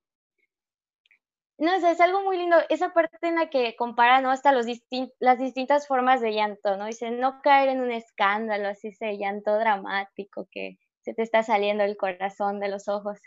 [1.61, 2.57] no es algo muy lindo.
[2.69, 4.31] Esa parte en la que compara, ¿no?
[4.31, 4.65] Hasta los
[5.19, 6.87] las distintas formas de llanto, ¿no?
[6.87, 11.83] Dice, no caer en un escándalo, así ese llanto dramático que se te está saliendo
[11.83, 13.19] el corazón de los ojos.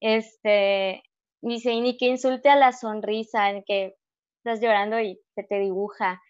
[0.00, 1.02] Este,
[1.42, 3.96] dice, y ni que insulte a la sonrisa, en que
[4.38, 6.22] estás llorando y se te dibuja.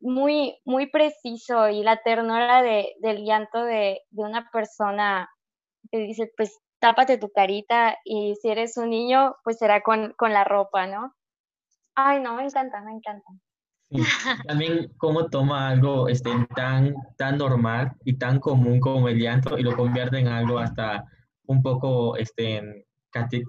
[0.00, 5.30] muy, muy preciso y la ternura de, del llanto de, de una persona
[5.90, 10.32] que dice, pues tápate tu carita y si eres un niño, pues será con, con
[10.32, 11.14] la ropa, ¿no?
[11.94, 13.26] Ay, no, me encanta, me encanta.
[14.46, 19.62] también cómo toma algo este, tan, tan normal y tan común como el llanto y
[19.62, 21.04] lo convierte en algo hasta
[21.46, 22.86] un poco este,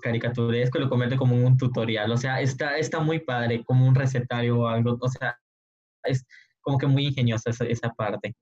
[0.01, 2.11] caricaturesco lo convierte como un tutorial.
[2.11, 4.97] O sea, está, está muy padre, como un recetario o algo.
[4.99, 5.37] O sea,
[6.03, 6.25] es
[6.61, 8.35] como que muy ingeniosa esa, esa parte.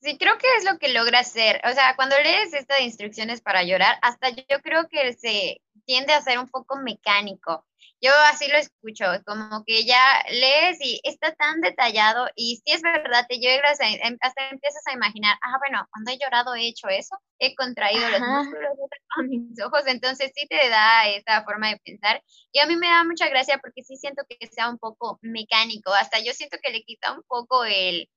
[0.00, 1.60] Sí, creo que es lo que logra hacer.
[1.64, 6.12] O sea, cuando lees esta de instrucciones para llorar, hasta yo creo que se tiende
[6.12, 7.64] a ser un poco mecánico.
[8.00, 12.82] Yo así lo escucho, como que ya lees y está tan detallado y si es
[12.82, 16.68] verdad, te llegas a, em, hasta empiezas a imaginar, ah, bueno, cuando he llorado he
[16.68, 18.70] hecho eso, he contraído los músculos
[19.18, 22.88] a mis ojos, entonces sí te da esa forma de pensar y a mí me
[22.88, 26.70] da mucha gracia porque sí siento que sea un poco mecánico, hasta yo siento que
[26.70, 28.08] le quita un poco el,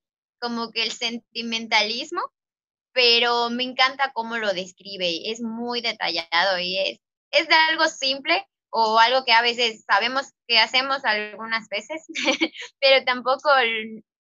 [0.41, 2.21] como que el sentimentalismo,
[2.93, 6.99] pero me encanta cómo lo describe, es muy detallado y es,
[7.32, 12.06] es de algo simple, o algo que a veces sabemos que hacemos algunas veces,
[12.80, 13.49] pero tampoco,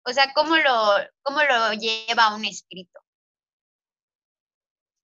[0.06, 3.00] o sea, cómo lo, cómo lo lleva un escrito.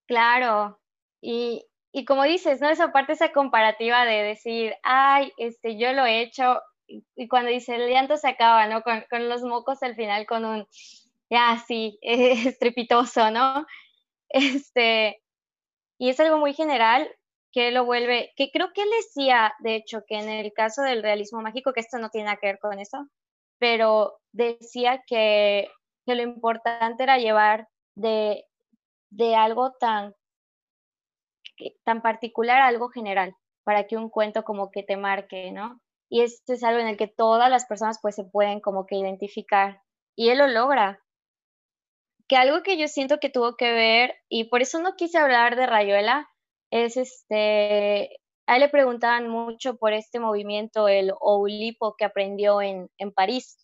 [0.07, 0.79] Claro,
[1.21, 2.69] y, y como dices, ¿no?
[2.69, 6.59] Esa parte, esa comparativa de decir, ay, este, yo lo he hecho,
[7.15, 8.81] y, cuando dice el llanto se acaba, ¿no?
[8.81, 10.67] Con, los mocos al final, con un,
[11.29, 13.65] ya, sí, estrepitoso, ¿no?
[14.29, 15.21] Este,
[15.97, 17.09] y es algo muy general,
[17.51, 21.01] que lo vuelve, que creo que él decía, de hecho, que en el caso del
[21.01, 23.07] realismo mágico, que esto no tiene nada que ver con eso,
[23.57, 25.69] pero decía que,
[26.05, 28.45] que lo importante era llevar de,
[29.09, 30.13] de algo tan,
[31.83, 35.81] tan particular a algo general, para que un cuento como que te marque, ¿no?
[36.09, 38.95] Y esto es algo en el que todas las personas pues se pueden como que
[38.95, 39.81] identificar.
[40.15, 41.01] Y él lo logra.
[42.27, 45.55] Que algo que yo siento que tuvo que ver, y por eso no quise hablar
[45.55, 46.29] de Rayuela,
[46.71, 48.19] es este,
[48.49, 53.57] a él le preguntaban mucho por este movimiento, el Oulipo que aprendió en, en París,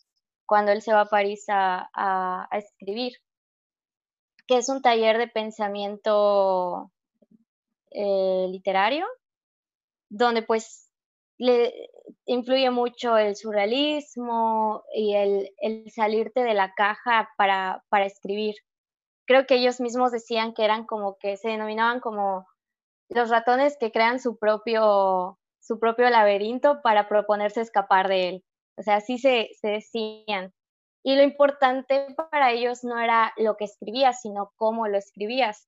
[0.46, 3.14] cuando él se va a París a, a, escribir,
[4.48, 6.92] que es un taller de pensamiento
[7.92, 9.08] eh, literario,
[10.10, 10.92] donde pues
[11.38, 11.90] le
[12.26, 18.56] influye mucho el surrealismo y el, el salirte de la caja para, para escribir.
[19.28, 22.46] Creo que ellos mismos decían que eran como que se denominaban como
[23.10, 28.44] los ratones que crean su propio, su propio laberinto para proponerse escapar de él.
[28.78, 30.54] O sea, así se, se decían.
[31.04, 35.68] Y lo importante para ellos no era lo que escribías, sino cómo lo escribías.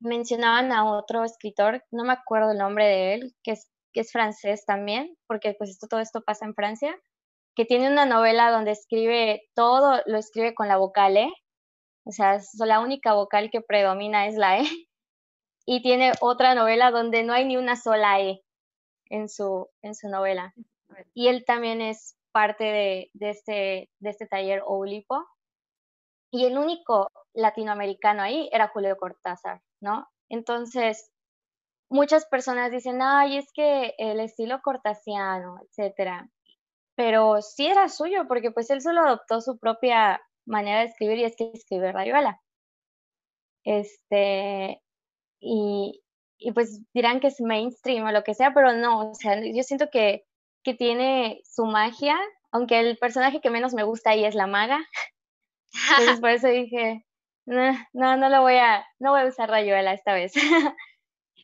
[0.00, 4.12] Mencionaban a otro escritor, no me acuerdo el nombre de él, que es, que es
[4.12, 6.94] francés también, porque pues esto, todo esto pasa en Francia,
[7.54, 11.32] que tiene una novela donde escribe todo, lo escribe con la vocal E,
[12.04, 14.64] o sea, la única vocal que predomina es la E,
[15.66, 18.42] y tiene otra novela donde no hay ni una sola E
[19.08, 20.52] en su, en su novela.
[21.14, 25.26] Y él también es parte de, de, este, de este taller Oulipo.
[26.30, 30.06] Y el único latinoamericano ahí era Julio Cortázar, ¿no?
[30.28, 31.10] Entonces,
[31.88, 36.28] muchas personas dicen, ay, es que el estilo cortasiano, etcétera.
[36.96, 41.24] Pero sí era suyo, porque pues él solo adoptó su propia manera de escribir y
[41.24, 42.40] es que escribe Rayuela.
[43.64, 44.80] Este,
[45.40, 46.02] y,
[46.38, 49.62] y pues dirán que es mainstream o lo que sea, pero no, o sea, yo
[49.62, 50.24] siento que,
[50.62, 52.16] que tiene su magia,
[52.52, 54.78] aunque el personaje que menos me gusta ahí es la maga.
[55.90, 57.04] Entonces por eso dije,
[57.44, 60.32] no, no, no lo voy a, no voy a usar Rayuela esta vez.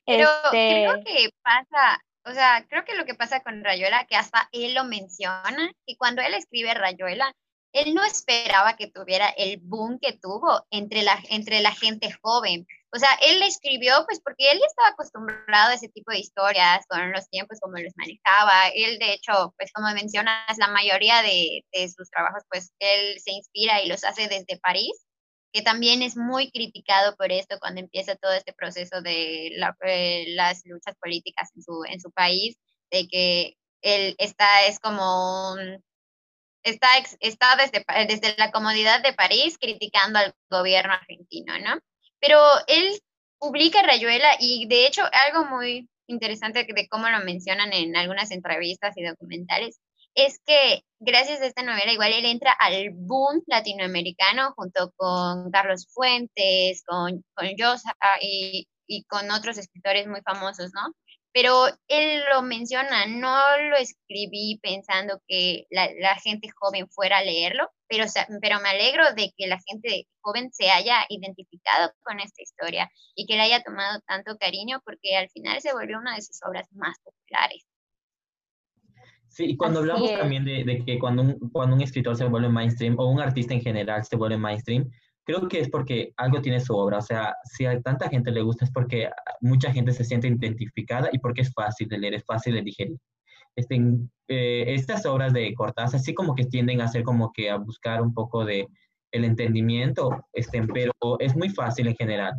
[0.07, 4.17] Pero creo este que pasa, o sea, creo que lo que pasa con Rayuela, que
[4.17, 7.33] hasta él lo menciona, y cuando él escribe Rayuela,
[7.73, 12.67] él no esperaba que tuviera el boom que tuvo entre la, entre la gente joven.
[12.95, 16.19] O sea, él le escribió pues porque él ya estaba acostumbrado a ese tipo de
[16.19, 18.69] historias, con los tiempos como los manejaba.
[18.75, 23.31] Él, de hecho, pues como mencionas, la mayoría de, de sus trabajos, pues él se
[23.31, 25.07] inspira y los hace desde París
[25.53, 30.63] que también es muy criticado por esto cuando empieza todo este proceso de eh, las
[30.65, 32.57] luchas políticas en su, país,
[32.91, 35.57] de que él está, es como
[36.63, 36.89] está,
[37.21, 41.81] está desde, desde la comodidad de París criticando al gobierno argentino, ¿no?
[42.19, 43.01] Pero él
[43.39, 48.97] publica Rayuela y de hecho algo muy interesante de cómo lo mencionan en algunas entrevistas
[48.97, 49.81] y documentales
[50.15, 55.89] es que gracias a esta novela igual él entra al boom latinoamericano junto con Carlos
[55.93, 60.95] Fuentes, con, con Yosa y, y con otros escritores muy famosos, ¿no?
[61.35, 67.25] Pero él lo menciona, no lo escribí pensando que la, la gente joven fuera a
[67.25, 68.05] leerlo, pero,
[68.43, 73.27] pero me alegro de que la gente joven se haya identificado con esta historia y
[73.27, 76.69] que le haya tomado tanto cariño porque al final se volvió una de sus obras
[76.73, 77.65] más populares.
[79.33, 82.51] Sí, y cuando hablamos también de, de, que cuando un, cuando un escritor se vuelve
[82.51, 84.91] mainstream o un artista en general se vuelve mainstream,
[85.25, 86.99] creo que es porque algo tiene su obra.
[86.99, 89.09] O sea, si a tanta gente le gusta es porque
[89.41, 92.99] mucha gente se siente identificada y porque es fácil de leer, es fácil de digerir.
[93.57, 93.81] Este,
[94.29, 98.03] eh, estas obras de Cortázar sí como que tienden a ser como que a buscar
[98.03, 98.69] un poco de
[99.13, 102.35] el entendimiento, este, pero es muy fácil en general.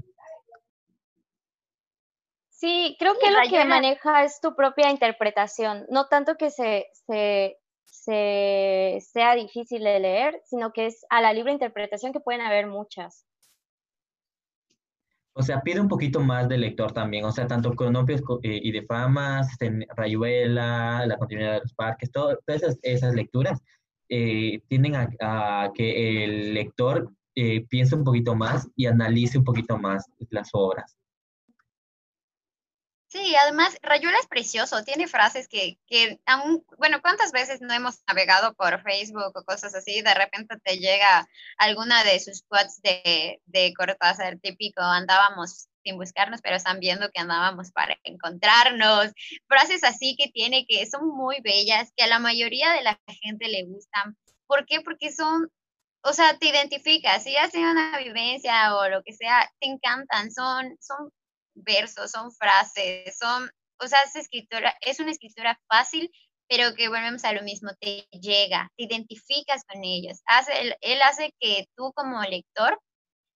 [2.63, 7.57] Sí, creo que lo que maneja es tu propia interpretación, no tanto que se, se,
[9.01, 13.25] sea difícil de leer, sino que es a la libre interpretación que pueden haber muchas.
[15.33, 18.71] O sea, pide un poquito más del lector también, o sea, tanto Cronopios eh, y
[18.71, 19.57] de Famas,
[19.97, 22.37] Rayuela, La continuidad de los parques, todas
[22.81, 23.61] esas, lecturas
[24.07, 29.77] eh, tienden a, que el lector eh, piense un poquito más y analice un poquito
[29.77, 30.95] más las obras.
[33.13, 38.01] Sí, además Rayuela es precioso, tiene frases que, que aún, bueno, ¿cuántas veces no hemos
[38.07, 40.01] navegado por Facebook o cosas así?
[40.01, 41.27] De repente te llega
[41.59, 47.21] alguna de sus quotes de, de Cortázar típico, andábamos sin buscarnos, pero están viendo que
[47.21, 49.11] andábamos para encontrarnos.
[49.47, 53.47] Frases así que tiene que son muy bellas, que a la mayoría de la gente
[53.47, 54.17] le gustan.
[54.47, 54.81] ¿Por qué?
[54.81, 55.51] Porque son,
[56.01, 60.75] o sea, te identificas, si hace una vivencia o lo que sea, te encantan, son,
[60.81, 61.11] son
[61.55, 66.11] versos, son frases, son, o sea, es escritora, es una escritura fácil,
[66.47, 70.21] pero que volvemos a lo mismo, te llega, te identificas con ellos.
[70.25, 72.79] Hace, él, hace que tú como lector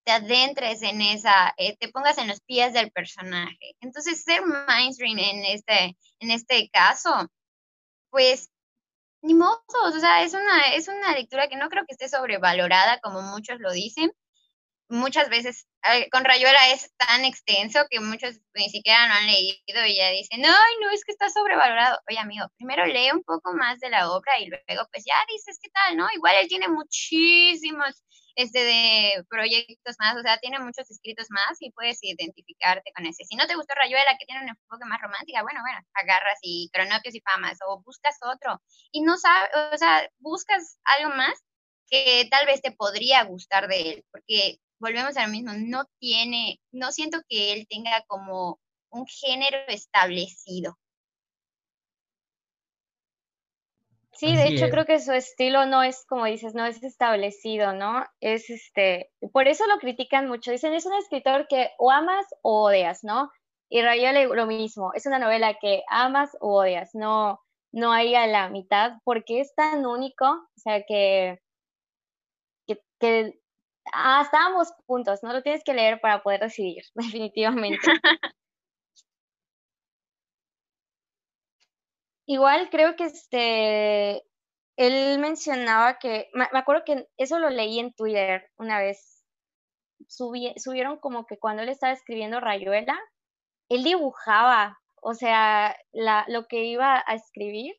[0.06, 3.76] te adentres en esa, eh, te pongas en los pies del personaje.
[3.82, 7.30] Entonces, ser mainstream en este, en este caso,
[8.10, 8.50] pues,
[9.22, 13.00] ni modo, o sea, es una, es una lectura que no creo que esté sobrevalorada
[13.00, 14.12] como muchos lo dicen,
[14.90, 15.68] muchas veces
[16.12, 20.44] con Rayuela es tan extenso que muchos ni siquiera lo han leído y ya dicen,
[20.46, 22.00] ay, no, es que está sobrevalorado.
[22.10, 25.58] Oye, amigo, primero lee un poco más de la obra y luego pues ya dices
[25.62, 26.08] qué tal, ¿no?
[26.14, 28.04] Igual él tiene muchísimos
[28.36, 33.24] este, de proyectos más, o sea, tiene muchos escritos más y puedes identificarte con ese.
[33.26, 36.70] Si no te gustó Rayuela, que tiene un enfoque más romántica, bueno, bueno, agarras y
[36.72, 38.62] cronopios y famas o buscas otro
[38.92, 41.34] y no sabes, o sea, buscas algo más
[41.90, 46.60] que tal vez te podría gustar de él, porque volvemos a lo mismo, no tiene,
[46.72, 48.60] no siento que él tenga como
[48.90, 50.78] un género establecido.
[54.18, 58.04] Sí, de hecho creo que su estilo no es, como dices, no es establecido, ¿no?
[58.20, 60.50] Es este, por eso lo critican mucho.
[60.50, 63.30] Dicen, es un escritor que o amas o odias, ¿no?
[63.70, 67.40] Y Rayuela lo mismo, es una novela que amas o odias, no,
[67.72, 71.40] no hay a la mitad, porque es tan único, o sea, que,
[72.66, 73.40] que, que
[73.94, 77.88] Ah, hasta ambos puntos, no lo tienes que leer para poder decidir, definitivamente.
[82.26, 84.24] Igual creo que este,
[84.76, 89.24] él mencionaba que, me, acuerdo que eso lo leí en Twitter una vez,
[90.08, 92.98] Subi, subieron como que cuando él estaba escribiendo Rayuela,
[93.70, 97.76] él dibujaba, o sea, lo que iba a escribir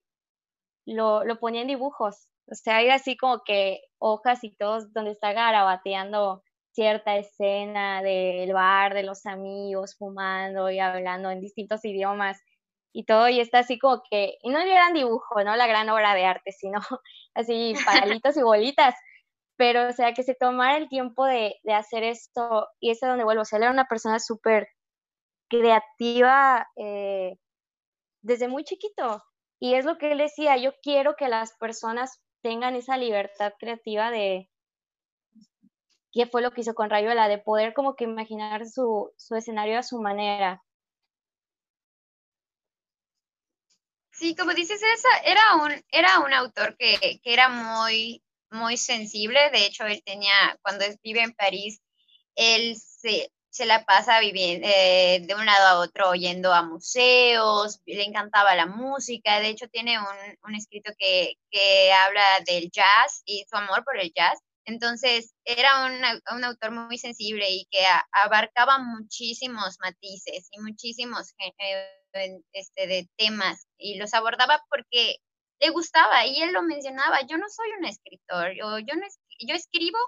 [0.86, 5.11] lo, lo ponía en dibujos o sea, era así como que hojas y todos donde
[5.11, 6.42] está garabateando
[6.72, 12.40] cierta escena del bar, de los amigos, fumando y hablando en distintos idiomas
[12.92, 15.57] y todo, y está así como que, y no eran dibujo, ¿no?
[15.57, 16.78] La gran obra de arte, sino
[17.34, 17.74] así
[18.22, 18.94] palitos y bolitas,
[19.57, 23.09] pero o sea, que se tomara el tiempo de, de hacer esto, y es a
[23.09, 24.68] donde vuelvo, o sea, él era una persona súper
[25.51, 27.36] creativa eh,
[28.22, 29.22] desde muy chiquito,
[29.61, 34.11] y es lo que él decía, yo quiero que las personas tengan esa libertad creativa
[34.11, 34.49] de,
[36.12, 39.78] qué fue lo que hizo con Rayuela, de poder como que imaginar su, su escenario
[39.78, 40.62] a su manera.
[44.12, 49.39] Sí, como dices, esa, era, un, era un autor que, que, era muy, muy sensible.
[49.51, 51.80] De hecho, él tenía, cuando vive en París,
[52.34, 57.80] él se, se la pasa viviendo eh, de un lado a otro yendo a museos,
[57.86, 59.40] le encantaba la música.
[59.40, 60.07] De hecho, tiene un,
[60.44, 64.38] un escrito que, que habla del jazz y su amor por el jazz.
[64.64, 65.86] Entonces, era
[66.30, 67.80] un autor muy sensible y que
[68.12, 75.16] abarcaba muchísimos matices y muchísimos eh, este, de temas y los abordaba porque
[75.61, 79.07] le gustaba y él lo mencionaba, yo no soy un escritor, yo, yo, no,
[79.40, 79.99] yo escribo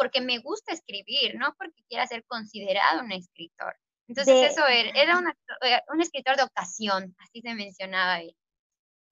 [0.00, 3.76] porque me gusta escribir, no porque quiera ser considerado un escritor.
[4.08, 5.20] Entonces eso era, era
[5.62, 8.34] eh, un escritor de ocasión, así se mencionaba él.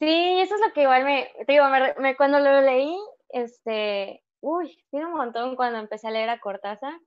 [0.01, 1.65] Sí, eso es lo que igual me, digo,
[1.99, 2.97] me, cuando lo leí,
[3.29, 6.99] este, uy, tiene un montón cuando empecé a leer a Cortázar.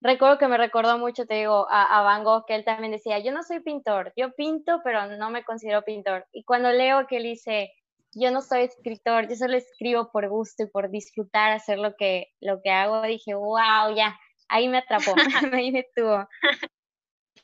[0.00, 3.18] Recuerdo que me recordó mucho, te digo, a, a, Van Gogh, que él también decía,
[3.18, 6.24] yo no soy pintor, yo pinto, pero no me considero pintor.
[6.30, 7.72] Y cuando leo que él dice,
[8.14, 12.28] yo no soy escritor, yo solo escribo por gusto y por disfrutar hacer lo que,
[12.40, 15.14] lo que hago, dije, wow, ya, ahí me atrapó,
[15.52, 16.26] ahí me tuvo.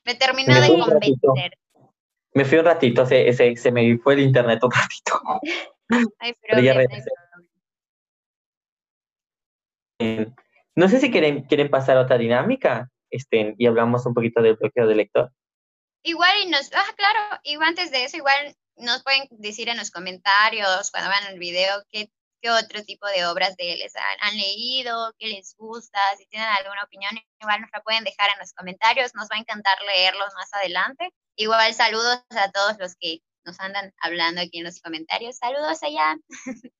[0.04, 1.58] Me terminó de convencer.
[2.32, 5.20] Me fui un ratito, se, se, se, me fue el internet un ratito.
[6.20, 6.88] Ay, pero, pero
[10.76, 14.56] no sé si quieren, quieren pasar a otra dinámica este, y hablamos un poquito del
[14.56, 15.32] bloqueo de lector.
[16.02, 19.90] Igual y nos, ah, claro, y antes de eso, igual nos pueden decir en los
[19.90, 22.10] comentarios cuando vean el video qué,
[22.40, 26.48] qué otro tipo de obras de les han, han, leído, qué les gusta, si tienen
[26.48, 30.32] alguna opinión, igual nos la pueden dejar en los comentarios, nos va a encantar leerlos
[30.34, 31.10] más adelante.
[31.36, 35.36] Igual saludos a todos los que nos andan hablando aquí en los comentarios.
[35.36, 36.16] Saludos allá.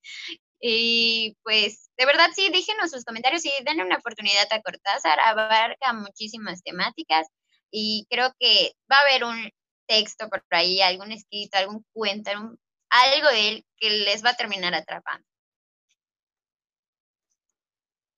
[0.61, 5.19] Y pues, de verdad, sí, déjenos sus comentarios y denle una oportunidad a Cortázar.
[5.19, 7.29] Abarca muchísimas temáticas
[7.71, 9.51] y creo que va a haber un
[9.91, 14.73] texto por ahí, algún escrito, algún cuento, algo de él que les va a terminar
[14.73, 15.27] atrapando.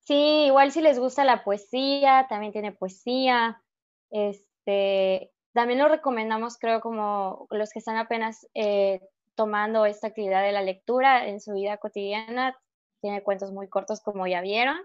[0.01, 3.63] Sí, igual si les gusta la poesía, también tiene poesía.
[4.11, 9.01] Este, también lo recomendamos, creo, como los que están apenas eh,
[9.35, 12.59] tomando esta actividad de la lectura en su vida cotidiana.
[13.01, 14.77] Tiene cuentos muy cortos, como ya vieron.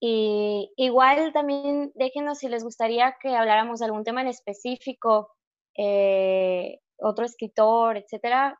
[0.00, 5.30] Y igual también déjenos si les gustaría que habláramos de algún tema en específico,
[5.76, 8.58] eh, otro escritor, etcétera.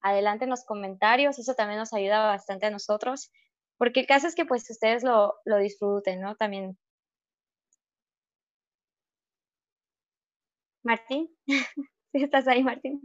[0.00, 3.30] Adelante en los comentarios, eso también nos ayuda bastante a nosotros,
[3.78, 6.36] porque el caso es que pues ustedes lo, lo disfruten, ¿no?
[6.36, 6.78] También.
[10.82, 11.28] Martín,
[12.12, 13.00] ¿estás ahí, Martín?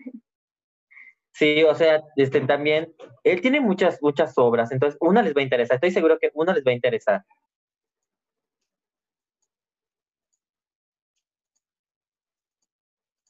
[1.34, 2.94] Sí, o sea, este, también,
[3.24, 6.54] él tiene muchas, muchas obras, entonces una les va a interesar, estoy seguro que una
[6.54, 7.26] les va a interesar.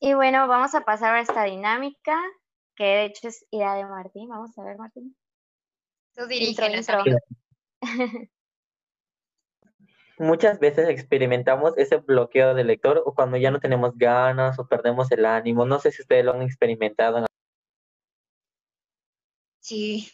[0.04, 2.20] Y bueno, vamos a pasar a esta dinámica,
[2.76, 4.30] que de hecho es idea de Martín.
[4.30, 5.16] Vamos a ver, Martín.
[6.16, 6.88] Tú diriges.
[10.18, 15.12] Muchas veces experimentamos ese bloqueo del lector o cuando ya no tenemos ganas o perdemos
[15.12, 15.68] el ánimo.
[15.68, 17.24] No sé si ustedes lo han experimentado
[19.60, 20.12] Sí.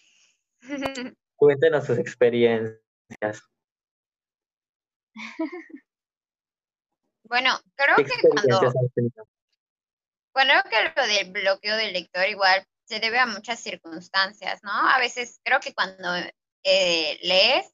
[1.38, 2.82] Cuéntenos sus experiencias.
[7.30, 8.72] Bueno, creo que cuando,
[10.38, 14.72] bueno, creo que lo del bloqueo del lector igual se debe a muchas circunstancias, ¿no?
[14.72, 16.14] A veces creo que cuando
[16.64, 17.66] eh, lees,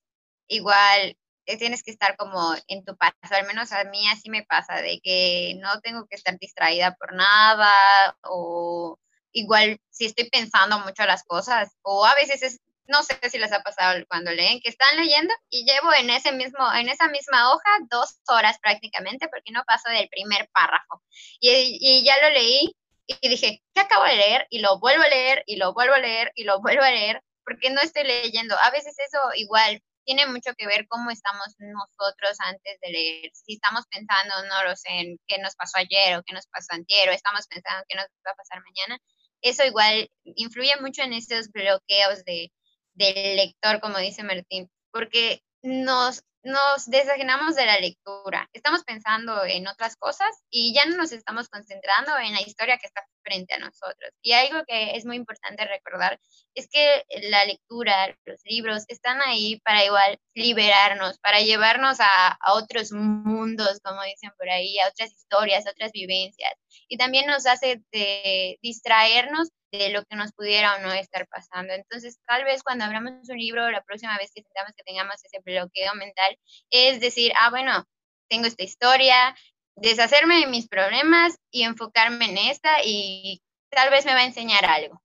[0.47, 4.75] igual tienes que estar como en tu paz, al menos a mí así me pasa,
[4.75, 8.97] de que no tengo que estar distraída por nada o
[9.33, 13.51] igual si estoy pensando mucho las cosas, o a veces es, no sé si les
[13.51, 17.53] ha pasado cuando leen, que están leyendo y llevo en ese mismo, en esa misma
[17.53, 21.01] hoja dos horas prácticamente porque no paso del primer párrafo.
[21.39, 22.75] Y, y ya lo leí
[23.07, 24.47] y dije, ¿qué acabo de leer?
[24.49, 27.21] Y lo vuelvo a leer, y lo vuelvo a leer, y lo vuelvo a leer,
[27.45, 28.55] porque no estoy leyendo.
[28.61, 33.31] A veces eso igual tiene mucho que ver cómo estamos nosotros antes de leer.
[33.33, 36.73] Si estamos pensando, no lo sé, en qué nos pasó ayer o qué nos pasó
[36.73, 38.99] antier, o estamos pensando qué nos va a pasar mañana,
[39.41, 42.51] eso igual influye mucho en esos bloqueos de,
[42.93, 48.49] del lector, como dice Martín, porque nos nos desajenamos de la lectura.
[48.51, 52.87] Estamos pensando en otras cosas y ya no nos estamos concentrando en la historia que
[52.87, 54.11] está frente a nosotros.
[54.21, 56.19] Y algo que es muy importante recordar
[56.55, 62.91] es que la lectura, los libros, están ahí para igual liberarnos, para llevarnos a, otros
[62.91, 66.53] mundos, como dicen por ahí, a otras historias, a otras vivencias.
[66.87, 71.73] Y también nos hace de distraernos de lo que nos pudiera o no estar pasando.
[71.73, 75.39] Entonces, tal vez cuando abramos un libro, la próxima vez que sintamos que tengamos ese
[75.43, 76.37] bloqueo mental,
[76.69, 77.85] es decir, ah, bueno,
[78.29, 79.35] tengo esta historia,
[79.75, 84.65] deshacerme de mis problemas y enfocarme en esta y tal vez me va a enseñar
[84.65, 85.01] algo.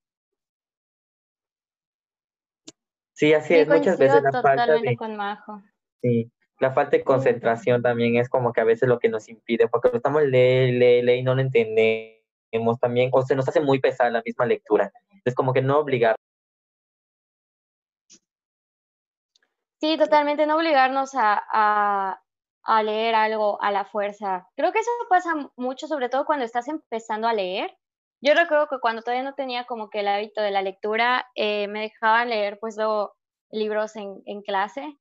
[3.15, 4.97] Sí, así es, muchas veces la falta de...
[6.01, 9.69] Sí, la falta de concentración también es como que a veces lo que nos impide,
[9.69, 13.81] porque estamos le, le, le y no lo entendemos también, o se nos hace muy
[13.81, 14.93] pesada la misma lectura.
[15.25, 16.15] Es como que no obligar.
[19.81, 22.23] Sí, totalmente, no obligarnos a, a
[22.83, 24.47] leer algo a la fuerza.
[24.57, 27.77] Creo que eso pasa mucho, sobre todo cuando estás empezando a leer.
[28.21, 31.69] Yo recuerdo que cuando todavía no tenía como que el hábito de la lectura, eh,
[31.69, 33.15] me dejaban leer pues luego
[33.51, 34.99] libros en, en, clase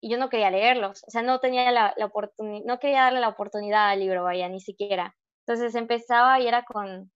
[0.00, 3.20] y yo no quería leerlos, o sea, no tenía la, la oportunidad, no quería darle
[3.20, 5.14] la oportunidad al libro, vaya, ni siquiera.
[5.46, 7.10] Entonces empezaba y era con,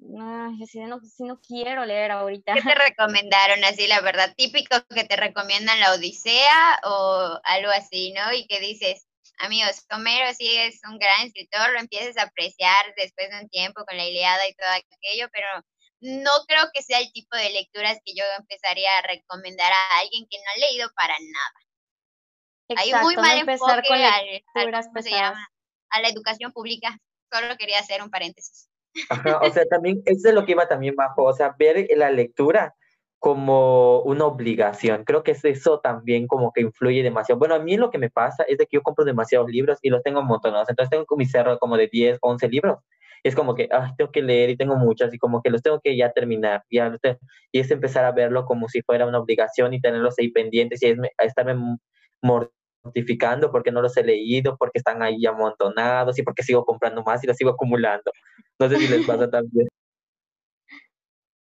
[0.00, 2.54] no, yo si no, si no quiero leer ahorita.
[2.54, 4.34] ¿Qué te recomendaron así, la verdad?
[4.36, 8.32] Típico que te recomiendan la Odisea o algo así, ¿no?
[8.32, 9.06] Y que dices,
[9.40, 13.84] amigos, Homero sí es un gran escritor, lo empiezas a apreciar después de un tiempo
[13.86, 15.48] con la Iliada y todo aquello, pero
[16.00, 20.26] no creo que sea el tipo de lecturas que yo empezaría a recomendar a alguien
[20.30, 22.80] que no ha leído para nada.
[22.80, 24.86] Hay muy mal empezar con lecturas
[25.90, 26.98] a la educación pública.
[27.32, 28.68] Solo quería hacer un paréntesis.
[29.42, 32.74] o sea, también, eso es lo que iba también bajo, o sea, ver la lectura
[33.20, 35.04] como una obligación.
[35.04, 37.38] Creo que eso también como que influye demasiado.
[37.38, 39.90] Bueno, a mí lo que me pasa es de que yo compro demasiados libros y
[39.90, 40.70] los tengo montonados.
[40.70, 42.78] Entonces tengo mi cerro como de 10, 11 libros.
[43.22, 45.80] Es como que, ah, tengo que leer y tengo muchos y como que los tengo
[45.80, 46.64] que ya terminar.
[46.70, 46.96] Ya,
[47.52, 50.86] y es empezar a verlo como si fuera una obligación y tenerlos ahí pendientes y
[50.86, 51.78] es, estarme
[52.22, 57.22] mortificando porque no los he leído, porque están ahí amontonados y porque sigo comprando más
[57.24, 58.12] y los sigo acumulando.
[58.58, 59.69] No sé si les pasa también.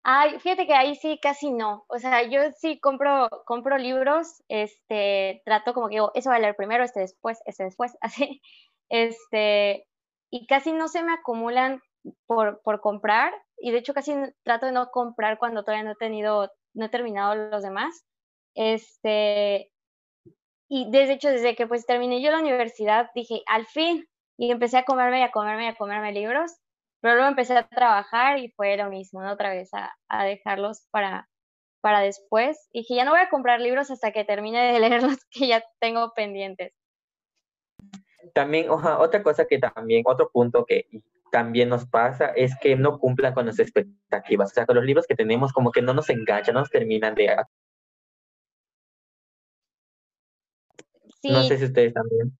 [0.10, 1.84] Ay, fíjate que ahí sí casi no.
[1.90, 6.40] O sea, yo sí compro, compro libros, este, trato como que digo, eso va a
[6.40, 8.42] leer primero, este después, este después, así.
[8.88, 9.86] Este,
[10.32, 11.82] y casi no se me acumulan
[12.26, 13.34] por, por comprar.
[13.58, 16.90] Y de hecho casi trato de no comprar cuando todavía no he tenido, no he
[16.90, 18.06] terminado los demás.
[18.56, 19.72] Este,
[20.70, 24.78] y desde hecho, desde que pues terminé yo la universidad, dije, al fin, y empecé
[24.78, 26.54] a comerme y a comerme y a comerme libros.
[27.02, 29.32] Pero luego empecé a trabajar y fue lo mismo, ¿no?
[29.32, 31.30] Otra vez a, a dejarlos para,
[31.82, 32.68] para después.
[32.72, 35.48] Y dije, ya no voy a comprar libros hasta que termine de leer los que
[35.48, 36.74] ya tengo pendientes.
[38.34, 40.88] También, otra cosa que también, otro punto que
[41.32, 44.52] también nos pasa es que no cumplan con las expectativas.
[44.52, 47.16] O sea, con los libros que tenemos como que no nos enganchan, no nos terminan
[47.16, 47.36] de...
[51.24, 52.38] No sé si ustedes también.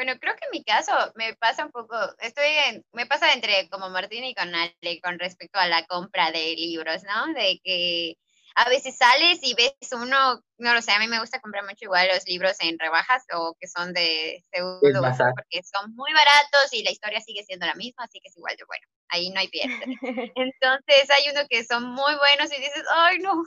[0.00, 3.68] Bueno, creo que en mi caso me pasa un poco, estoy en, me pasa entre
[3.68, 7.34] como Martín y con Ale con respecto a la compra de libros, ¿no?
[7.34, 8.16] De que
[8.54, 11.84] a veces sales y ves uno, no lo sé, a mí me gusta comprar mucho
[11.84, 16.82] igual los libros en rebajas o que son de segundo porque son muy baratos y
[16.82, 19.48] la historia sigue siendo la misma, así que es igual de bueno, ahí no hay
[19.48, 19.84] pierde.
[20.34, 23.44] Entonces hay uno que son muy buenos y dices, ay no,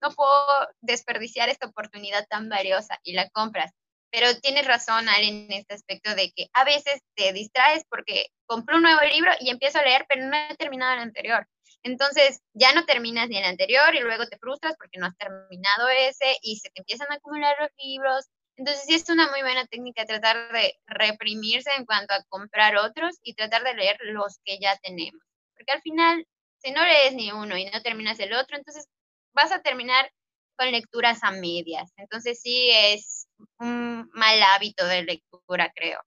[0.00, 3.72] no puedo desperdiciar esta oportunidad tan valiosa y la compras.
[4.10, 8.76] Pero tienes razón, Ale, en este aspecto de que a veces te distraes porque compré
[8.76, 11.46] un nuevo libro y empiezo a leer, pero no he terminado el anterior.
[11.82, 15.88] Entonces ya no terminas ni el anterior y luego te frustras porque no has terminado
[15.88, 18.26] ese y se te empiezan a acumular los libros.
[18.56, 23.16] Entonces sí es una muy buena técnica tratar de reprimirse en cuanto a comprar otros
[23.22, 25.22] y tratar de leer los que ya tenemos.
[25.54, 26.26] Porque al final,
[26.58, 28.88] si no lees ni uno y no terminas el otro, entonces
[29.32, 30.10] vas a terminar
[30.58, 31.92] con lecturas a medias.
[31.96, 33.28] Entonces sí es
[33.58, 36.00] un mal hábito de lectura, creo.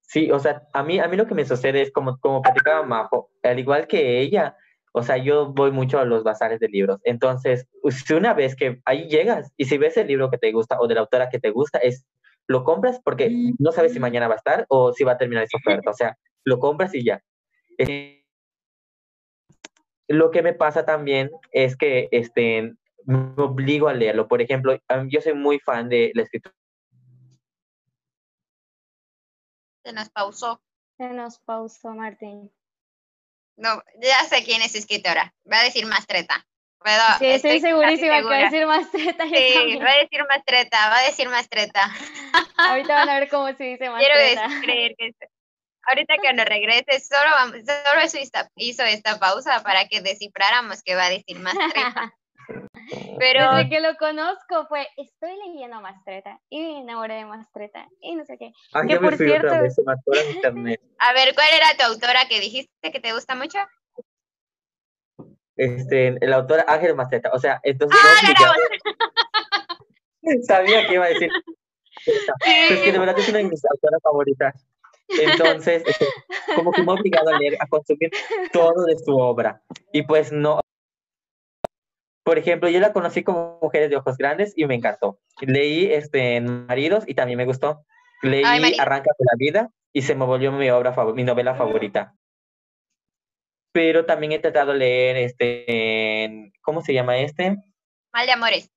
[0.00, 2.82] Sí, o sea, a mí, a mí lo que me sucede es como, como platicaba
[2.82, 4.54] Majo, al igual que ella,
[4.92, 7.00] o sea, yo voy mucho a los bazares de libros.
[7.04, 10.78] Entonces, si una vez que ahí llegas y si ves el libro que te gusta
[10.78, 12.04] o de la autora que te gusta, es
[12.46, 15.44] lo compras porque no sabes si mañana va a estar o si va a terminar
[15.44, 15.90] esa oferta.
[15.90, 17.22] O sea, lo compras y ya.
[17.78, 18.22] Eh,
[20.08, 22.74] lo que me pasa también es que este,
[23.04, 24.28] me obligo a leerlo.
[24.28, 24.78] Por ejemplo,
[25.08, 26.54] yo soy muy fan de la escritura.
[29.84, 30.62] Se nos pausó.
[30.96, 32.52] Se nos pausó, Martín.
[33.56, 35.34] No, ya sé quién es escritora.
[35.50, 36.46] Va a decir Mastreta.
[37.18, 39.24] sí, estoy, segurísima que va a decir Mastreta.
[39.24, 41.92] Sí, va a decir Mastreta, va a decir Mastreta.
[42.56, 44.46] Ahorita van a ver cómo se dice Mastreta.
[44.46, 45.12] Quiero creer que
[45.84, 48.18] ahorita que nos regrese, solo, vamos, solo eso
[48.56, 52.14] hizo esta pausa para que descifráramos qué va a decir Mastreta.
[53.18, 58.14] Pero desde que lo conozco fue, estoy leyendo Mastreta y me enamoré de Mastreta y
[58.14, 58.52] no sé qué.
[58.72, 63.34] Ah, que por cierto, a ver, ¿cuál era tu autora que dijiste que te gusta
[63.34, 63.58] mucho?
[65.56, 68.54] Este, la autora Ángel Mastreta, o sea, entonces ah,
[70.46, 71.30] sabía que iba a decir.
[72.04, 74.66] Es que de verdad es una de mis autoras favoritas.
[75.08, 76.06] Entonces, este,
[76.56, 78.10] como que me he obligado a leer, a consumir
[78.52, 79.62] todo de su obra.
[79.92, 80.60] Y pues no,
[82.24, 85.18] por ejemplo, yo la conocí como Mujeres de Ojos Grandes y me encantó.
[85.40, 87.84] Leí este, Maridos y también me gustó.
[88.22, 92.14] Leí Arranca de la Vida y se me volvió mi obra mi novela favorita.
[93.72, 97.56] Pero también he tratado de leer este, ¿cómo se llama este?
[98.12, 98.70] Mal de Amores.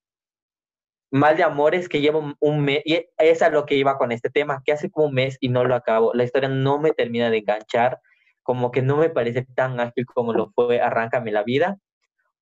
[1.12, 4.30] Mal de Amores, que llevo un mes, y es a lo que iba con este
[4.30, 6.14] tema, que hace como un mes y no lo acabo.
[6.14, 8.00] La historia no me termina de enganchar,
[8.42, 11.78] como que no me parece tan ágil como lo fue Arráncame la Vida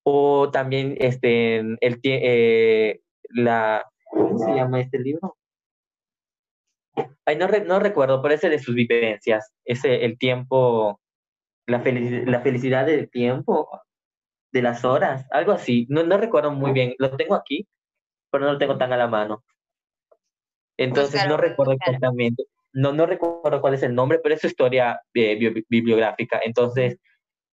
[0.04, 3.00] o también este, el, eh,
[3.30, 5.36] la, ¿cómo se llama este libro?
[7.24, 11.00] Ay, no, no recuerdo, pero ese de sus vivencias, ese, el tiempo,
[11.66, 11.82] la,
[12.26, 13.68] la felicidad del tiempo,
[14.52, 17.66] de las horas, algo así, no, no recuerdo muy bien, lo tengo aquí,
[18.30, 19.42] pero no lo tengo tan a la mano.
[20.76, 25.00] Entonces no recuerdo exactamente, no, no recuerdo cuál es el nombre, pero es su historia
[25.14, 26.40] eh, bibliográfica.
[26.44, 26.98] Entonces,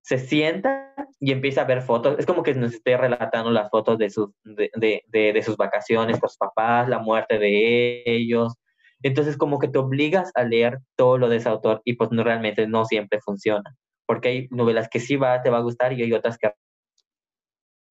[0.02, 2.18] se sienta y empieza a ver fotos.
[2.18, 6.18] Es como que nos esté relatando las fotos de sus, de, de, de, sus vacaciones
[6.18, 8.54] con sus papás, la muerte de ellos.
[9.02, 12.24] Entonces como que te obligas a leer todo lo de ese autor y pues no,
[12.24, 13.76] realmente no siempre funciona.
[14.06, 16.52] Porque hay novelas que sí va, te va a gustar y hay otras que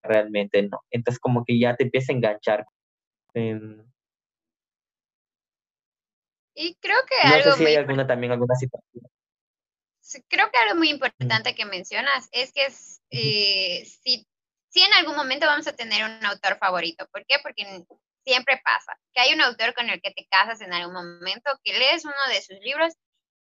[0.03, 0.82] realmente no.
[0.89, 2.66] Entonces como que ya te empieza a enganchar.
[3.34, 3.53] Y
[6.76, 9.05] creo que no sé si hay alguna también, alguna situación
[10.28, 12.68] creo que algo muy importante que mencionas es que
[13.12, 14.28] eh, si,
[14.70, 17.07] si en algún momento vamos a tener un autor favorito.
[17.12, 17.38] ¿Por qué?
[17.41, 17.64] Porque
[18.24, 21.78] siempre pasa que hay un autor con el que te casas en algún momento, que
[21.78, 22.93] lees uno de sus libros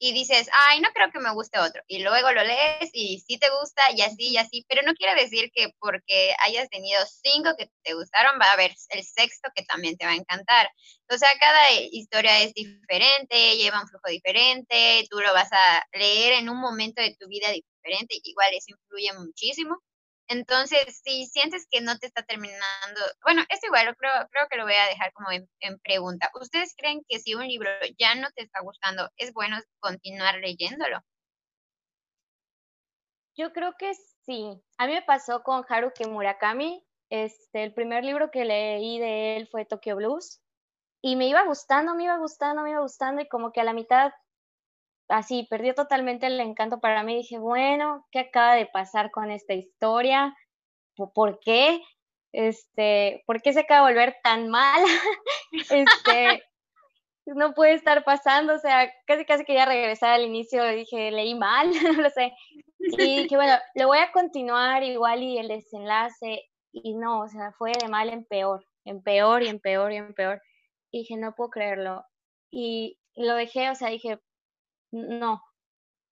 [0.03, 1.83] y dices, ay, no creo que me guste otro.
[1.85, 5.13] Y luego lo lees y sí te gusta y así y así, pero no quiere
[5.21, 9.63] decir que porque hayas tenido cinco que te gustaron, va a haber el sexto que
[9.63, 10.71] también te va a encantar.
[11.07, 16.33] O sea, cada historia es diferente, lleva un flujo diferente, tú lo vas a leer
[16.33, 19.77] en un momento de tu vida diferente, igual eso influye muchísimo.
[20.31, 24.63] Entonces, si sientes que no te está terminando, bueno, esto igual creo, creo que lo
[24.63, 26.31] voy a dejar como en, pregunta.
[26.39, 27.69] ¿Ustedes creen que si un libro
[27.99, 31.01] ya no te está gustando, es bueno continuar leyéndolo?
[33.35, 33.93] Yo creo que
[34.25, 34.57] sí.
[34.77, 36.81] A mí me pasó con Haruki Murakami.
[37.09, 40.41] Este, el primer libro que leí de él fue Tokyo Blues.
[41.01, 43.21] Y me iba gustando, me iba gustando, me iba gustando.
[43.21, 44.13] Y como que a la mitad
[45.11, 47.17] así, perdió totalmente el encanto para mí.
[47.17, 50.35] Dije, bueno, ¿qué acaba de pasar con esta historia?
[51.13, 51.81] ¿Por qué?
[52.33, 54.81] Este, ¿por qué se acaba de volver tan mal?
[55.69, 56.43] este,
[57.25, 61.69] no puede estar pasando, o sea, casi casi quería regresar al inicio, dije, leí mal,
[61.83, 62.33] no lo sé.
[62.79, 67.51] Y dije, bueno, lo voy a continuar igual y el desenlace, y no, o sea,
[67.57, 70.41] fue de mal en peor, en peor y en peor y en peor.
[70.91, 72.03] Y dije, no puedo creerlo.
[72.49, 74.19] Y lo dejé, o sea, dije,
[74.91, 75.41] no.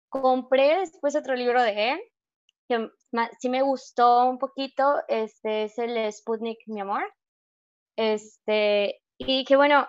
[0.09, 2.01] Compré después otro libro de él,
[2.68, 2.89] que
[3.41, 7.03] sí me gustó un poquito, este es el Sputnik, mi amor.
[7.97, 9.87] Este, y que bueno,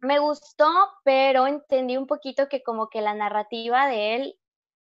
[0.00, 0.66] me gustó,
[1.04, 4.34] pero entendí un poquito que como que la narrativa de él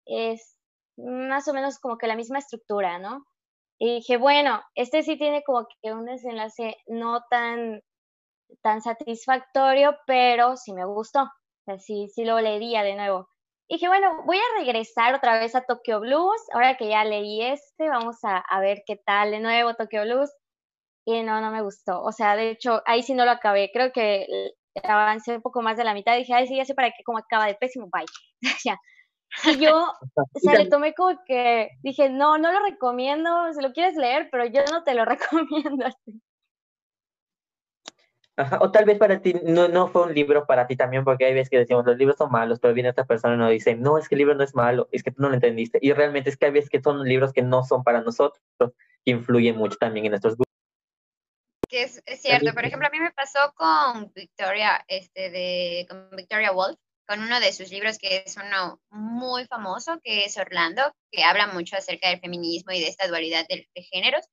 [0.05, 0.57] es
[0.97, 3.26] más o menos como que la misma estructura, ¿no?
[3.80, 7.82] Y dije, bueno, este sí tiene como que un desenlace no tan,
[8.61, 11.30] tan satisfactorio, pero sí me gustó
[11.78, 13.30] sí, sí lo leería de nuevo.
[13.67, 17.43] Y dije, bueno, voy a regresar otra vez a Tokyo Blues, ahora que ya leí
[17.43, 20.32] este, vamos a, ver qué tal de nuevo Tokyo Blues.
[21.05, 22.01] Y no, no me gustó.
[22.01, 23.70] O sea, de hecho, ahí sí no lo acabé.
[23.72, 24.26] Creo que
[24.84, 26.15] avancé un poco más de la mitad.
[26.15, 28.05] Dije, ay, sí, ya sé para qué, como acaba de pésimo, bye.
[29.45, 33.72] Y yo, o sea, le tomé como que, dije, no, no lo recomiendo, si lo
[33.74, 35.86] quieres leer, pero yo no te lo recomiendo.
[38.59, 41.33] O tal vez para ti no, no fue un libro para ti también, porque hay
[41.33, 43.97] veces que decimos los libros son malos, pero viene otra persona y nos dice, no,
[43.97, 45.79] es que el libro no es malo, es que tú no lo entendiste.
[45.81, 49.11] Y realmente es que hay veces que son libros que no son para nosotros, que
[49.11, 50.55] influyen mucho también en nuestros gustos.
[51.67, 56.09] Que es, es cierto, por ejemplo, a mí me pasó con Victoria, este, de, con
[56.15, 60.81] Victoria Woolf, con uno de sus libros que es uno muy famoso, que es Orlando,
[61.11, 64.25] que habla mucho acerca del feminismo y de esta dualidad de, de géneros.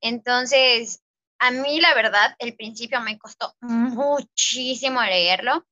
[0.00, 1.03] Entonces,
[1.44, 5.66] a mí la verdad, el principio me costó muchísimo leerlo.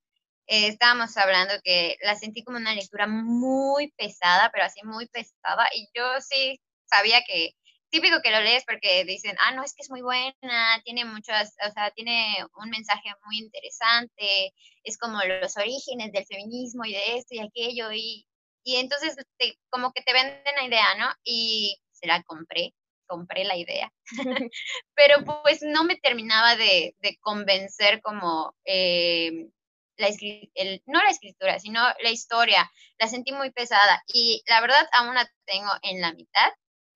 [0.47, 5.67] Eh, estábamos hablando que la sentí como una lectura muy pesada, pero así muy pesada.
[5.75, 7.55] Y yo sí sabía que,
[7.89, 11.55] típico que lo lees porque dicen, ah, no, es que es muy buena, tiene muchas,
[11.67, 14.53] o sea, tiene un mensaje muy interesante,
[14.85, 17.91] es como los orígenes del feminismo y de esto y aquello.
[17.93, 18.27] Y,
[18.63, 21.11] y entonces te, como que te venden la idea, ¿no?
[21.25, 22.75] Y se la compré
[23.07, 23.93] compré la idea,
[24.95, 29.49] pero pues no me terminaba de, convencer como eh,
[29.97, 30.09] la,
[30.55, 35.15] el, no la escritura, sino la historia, la sentí muy pesada y la verdad aún
[35.15, 36.51] la tengo en la mitad,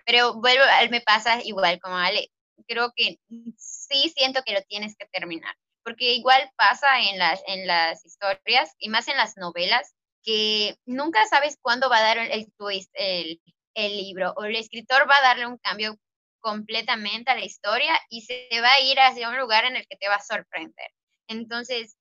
[0.05, 2.31] pero vuelvo, me pasa igual como Ale,
[2.67, 3.19] creo que
[3.59, 5.55] sí siento que lo tienes que terminar,
[5.85, 11.25] porque igual pasa en las, en las historias y más en las novelas, que nunca
[11.27, 13.41] sabes cuándo va a dar el twist el,
[13.77, 15.97] el libro o el escritor va a darle un cambio
[16.41, 19.97] completamente a la historia y se va a ir hacia un lugar en el que
[19.97, 20.91] te va a sorprender.
[21.29, 21.97] Entonces,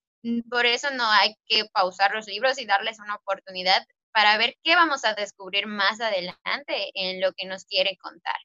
[0.49, 4.75] por eso no hay que pausar los libros y darles una oportunidad para ver qué
[4.75, 8.35] vamos a descubrir más adelante en lo que nos quiere contar.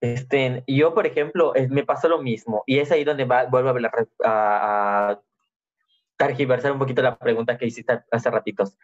[0.00, 5.10] Este, yo, por ejemplo, me pasó lo mismo y es ahí donde va, vuelvo a,
[5.10, 5.20] a,
[6.16, 8.78] targiversar un poquito la pregunta que hiciste hace ratitos.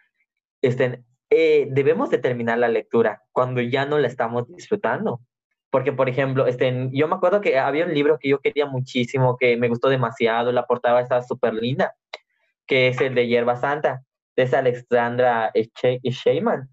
[0.61, 5.21] Este, eh, debemos de terminar la lectura cuando ya no la estamos disfrutando.
[5.69, 9.37] Porque, por ejemplo, este, yo me acuerdo que había un libro que yo quería muchísimo,
[9.37, 11.93] que me gustó demasiado, la portada estaba súper linda,
[12.65, 14.03] que es el de Hierba Santa,
[14.37, 16.69] esa Alexandra Sheyman,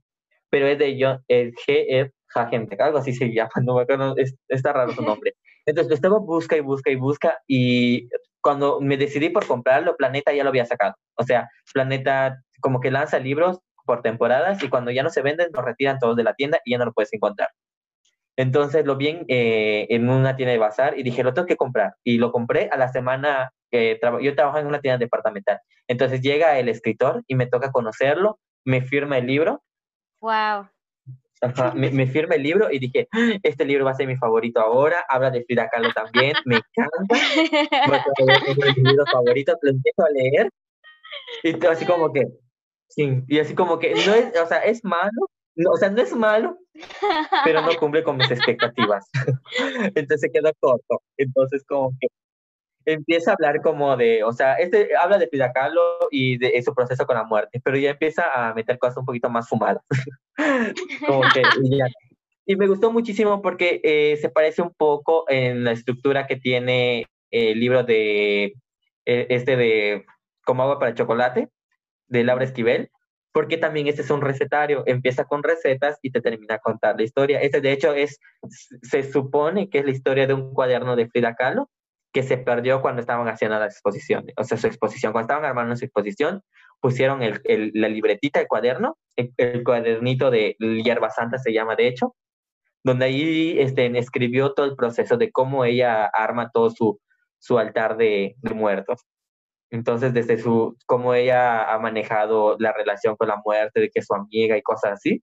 [0.49, 2.13] pero es de John, G.F.
[2.35, 4.15] Hagenbeck, algo así se llama, no me acuerdo,
[4.49, 5.35] está raro su nombre.
[5.67, 8.09] Entonces lo estaba busca y busca y busca, y
[8.41, 10.95] cuando me decidí por comprarlo, Planeta ya lo había sacado.
[11.17, 15.49] O sea, Planeta como que lanza libros por temporadas y cuando ya no se venden,
[15.53, 17.49] los retiran todos de la tienda y ya no lo puedes encontrar.
[18.37, 21.95] Entonces lo vi eh, en, una tienda de bazar y dije, lo tengo que comprar.
[22.03, 25.61] Y lo compré a la semana, que yo trabajo en una tienda departamental.
[25.87, 29.63] Entonces llega el escritor y me toca conocerlo, me firma el libro.
[30.21, 30.69] Wow.
[31.75, 33.09] me, firma el libro y dije,
[33.43, 37.15] este libro va a ser mi favorito ahora, habla de Frida Kahlo también, me encanta,
[38.49, 40.51] es mi libro favorito, lo empiezo a leer
[41.43, 42.27] y así como que,
[42.95, 45.29] sí, y así como que, no es, o sea, es malo,
[45.71, 46.59] o sea, no es malo,
[47.45, 49.09] pero no cumple con mis expectativas.
[49.95, 51.03] Entonces se queda corto.
[51.17, 52.09] Entonces como que
[52.87, 55.81] empieza a hablar como de, o sea, este habla de Frida Kahlo
[56.11, 59.31] y de, su proceso con la muerte, pero ya empieza a meter cosas un poquito
[59.31, 59.83] más fumadas.
[61.07, 61.23] como
[62.47, 67.07] y, me gustó muchísimo porque eh, se parece un poco en la estructura que tiene
[67.31, 68.55] el libro de,
[69.07, 70.05] eh, este de
[70.45, 71.49] Como agua para chocolate,
[72.09, 72.91] de Laura Esquivel,
[73.33, 77.03] porque también este es un recetario, empieza con recetas y te termina a contar la
[77.03, 77.41] historia.
[77.41, 78.19] Este de hecho es,
[78.83, 81.69] se supone que es la historia de un cuaderno de Frida Kahlo
[82.13, 85.75] que se perdió cuando estaban haciendo la exposición, o sea, su exposición, cuando estaban armando
[85.75, 86.43] su exposición,
[86.81, 87.41] pusieron el,
[87.75, 92.15] la libretita, el cuaderno, el, cuadernito de Hierba Santa se llama de hecho,
[92.85, 97.01] donde ahí este, escribió todo el proceso de cómo ella arma todo su,
[97.41, 99.01] su altar de muertos.
[99.75, 104.07] Entonces, desde su, cómo ella ha manejado la relación con la muerte, de que es
[104.07, 105.21] su amiga y cosas así,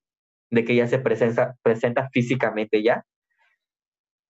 [0.50, 3.06] de que ella se presenta, presenta físicamente ya.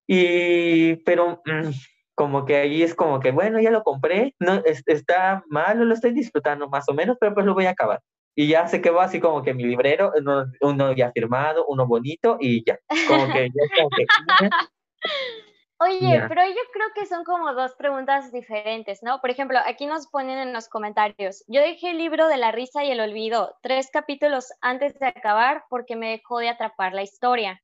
[0.07, 1.71] Y, pero mm,
[2.13, 6.13] como que ahí es como que, bueno, ya lo compré, no, está malo, lo estoy
[6.13, 7.99] disfrutando más o menos, pero pues lo voy a acabar.
[8.35, 12.37] Y ya se quedó así como que mi librero, uno, uno ya firmado, uno bonito
[12.39, 14.05] y ya, como que ya como que...
[15.83, 19.19] Oye, pero yo creo que son como dos preguntas diferentes, ¿no?
[19.19, 22.83] Por ejemplo, aquí nos ponen en los comentarios, yo dejé el libro de la risa
[22.83, 27.63] y el olvido tres capítulos antes de acabar porque me dejó de atrapar la historia.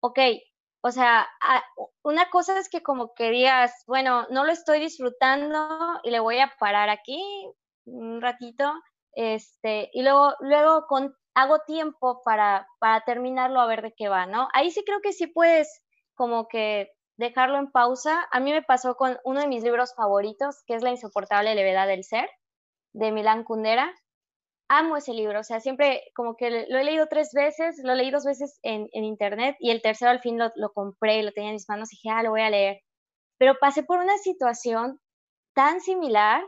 [0.00, 0.18] Ok,
[0.80, 1.28] o sea,
[2.02, 6.38] una cosa es que como que digas, bueno, no lo estoy disfrutando y le voy
[6.38, 7.22] a parar aquí
[7.84, 8.72] un ratito,
[9.12, 14.24] este, y luego, luego con, hago tiempo para, para terminarlo a ver de qué va,
[14.24, 14.48] ¿no?
[14.54, 15.82] Ahí sí creo que sí puedes
[16.14, 16.90] como que
[17.20, 18.26] dejarlo en pausa.
[18.32, 21.86] A mí me pasó con uno de mis libros favoritos, que es La insoportable levedad
[21.86, 22.28] del ser,
[22.92, 23.94] de Milán Kundera.
[24.68, 28.10] Amo ese libro, o sea, siempre como que lo he leído tres veces, lo leí
[28.10, 31.56] dos veces en, internet y el tercero al fin lo, lo compré, lo tenía en
[31.56, 32.78] mis manos y dije, ah, lo voy a leer.
[33.38, 35.00] Pero pasé por una situación
[35.54, 36.44] tan similar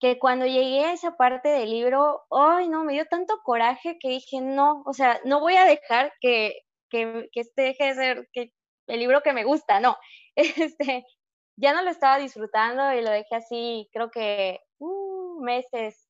[0.00, 4.10] que cuando llegué a esa parte del libro, ay, no, me dio tanto coraje que
[4.10, 6.60] dije, no, o sea, no voy a dejar que,
[6.90, 8.52] que, que este deje de ser que,
[8.86, 9.96] el libro que me gusta, no.
[10.36, 11.06] Este,
[11.56, 16.08] ya no lo estaba disfrutando y lo dejé así, creo que uh, meses.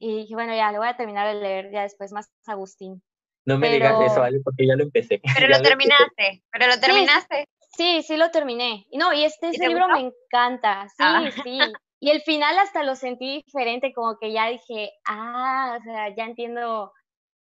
[0.00, 3.00] Y dije, bueno, ya, lo voy a terminar de leer ya después más Agustín.
[3.44, 5.20] No me digas eso, Ale, porque ya lo empecé.
[5.36, 7.44] Pero lo terminaste, pero lo terminaste.
[7.76, 8.86] Sí, sí, lo terminé.
[8.92, 11.30] No, y este, este libro me encanta, sí, ah.
[11.42, 11.58] sí.
[12.00, 16.24] Y el final hasta lo sentí diferente, como que ya dije, ah, o sea, ya
[16.24, 16.92] entiendo,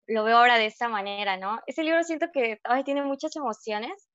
[0.06, 1.60] lo veo ahora de esta manera, ¿no?
[1.66, 4.07] Ese libro siento que ay, tiene muchas emociones,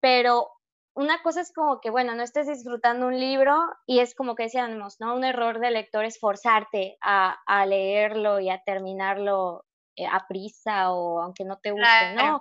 [0.00, 0.48] pero
[0.94, 3.54] una cosa es como que, bueno, no estés disfrutando un libro
[3.86, 5.14] y es como que decíamos, ¿no?
[5.14, 9.64] Un error de lector es forzarte a, a leerlo y a terminarlo
[9.96, 12.40] eh, a prisa o aunque no te guste, ¿no?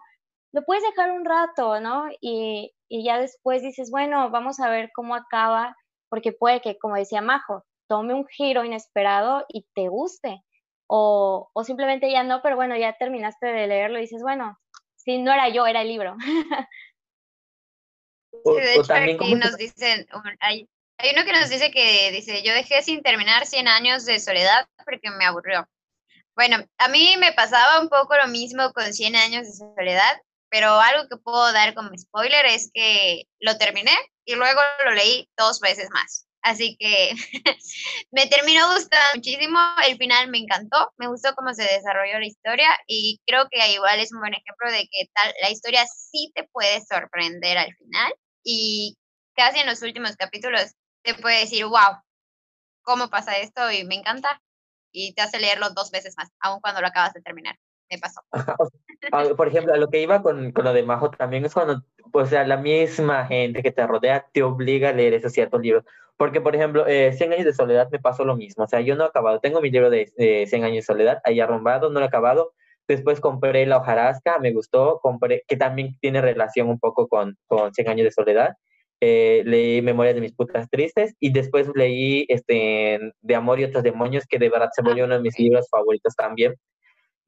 [0.53, 2.05] Lo puedes dejar un rato, ¿no?
[2.19, 5.75] Y, y ya después dices, bueno, vamos a ver cómo acaba
[6.09, 10.43] porque puede que, como decía Majo, tome un giro inesperado y te guste.
[10.87, 14.57] O, o simplemente ya no, pero bueno, ya terminaste de leerlo y dices, bueno,
[14.95, 16.15] si no era yo, era el libro.
[18.45, 20.07] de hecho, aquí nos dicen,
[20.39, 20.67] hay,
[20.97, 24.67] hay uno que nos dice que dice, yo dejé sin terminar 100 años de soledad
[24.85, 25.67] porque me aburrió.
[26.35, 30.79] Bueno, a mí me pasaba un poco lo mismo con 100 años de soledad, pero
[30.79, 35.59] algo que puedo dar como spoiler es que lo terminé y luego lo leí dos
[35.59, 36.27] veces más.
[36.41, 37.11] Así que
[38.11, 42.69] me terminó gustando muchísimo, el final me encantó, me gustó cómo se desarrolló la historia
[42.87, 46.43] y creo que igual es un buen ejemplo de que tal, la historia sí te
[46.45, 48.13] puede sorprender al final
[48.47, 48.97] y
[49.35, 50.73] casi en los últimos capítulos
[51.03, 52.01] te puede decir, wow,
[52.81, 53.69] ¿cómo pasa esto?
[53.71, 54.41] Y me encanta
[54.91, 57.57] y te hace leerlo dos veces más, aun cuando lo acabas de terminar
[57.89, 58.21] me pasó.
[59.37, 62.45] Por ejemplo, lo que iba con, con, lo de Majo también es cuando, o sea,
[62.45, 65.85] la misma gente que te rodea te obliga a leer esos ciertos libros.
[66.17, 68.63] Porque, por ejemplo, eh, 100 años de soledad me pasó lo mismo.
[68.63, 69.39] O sea, yo no he acabado.
[69.39, 72.53] Tengo mi libro de, de 100 años de soledad ahí arrumbado, no lo he acabado.
[72.87, 77.73] Después compré La hojarasca, me gustó, compré, que también tiene relación un poco con, con
[77.73, 78.55] 100 años de soledad.
[78.99, 83.83] Eh, leí Memorias de mis putas tristes y después leí este, De amor y otros
[83.83, 86.55] demonios, que de verdad se volvió uno de mis libros favoritos también.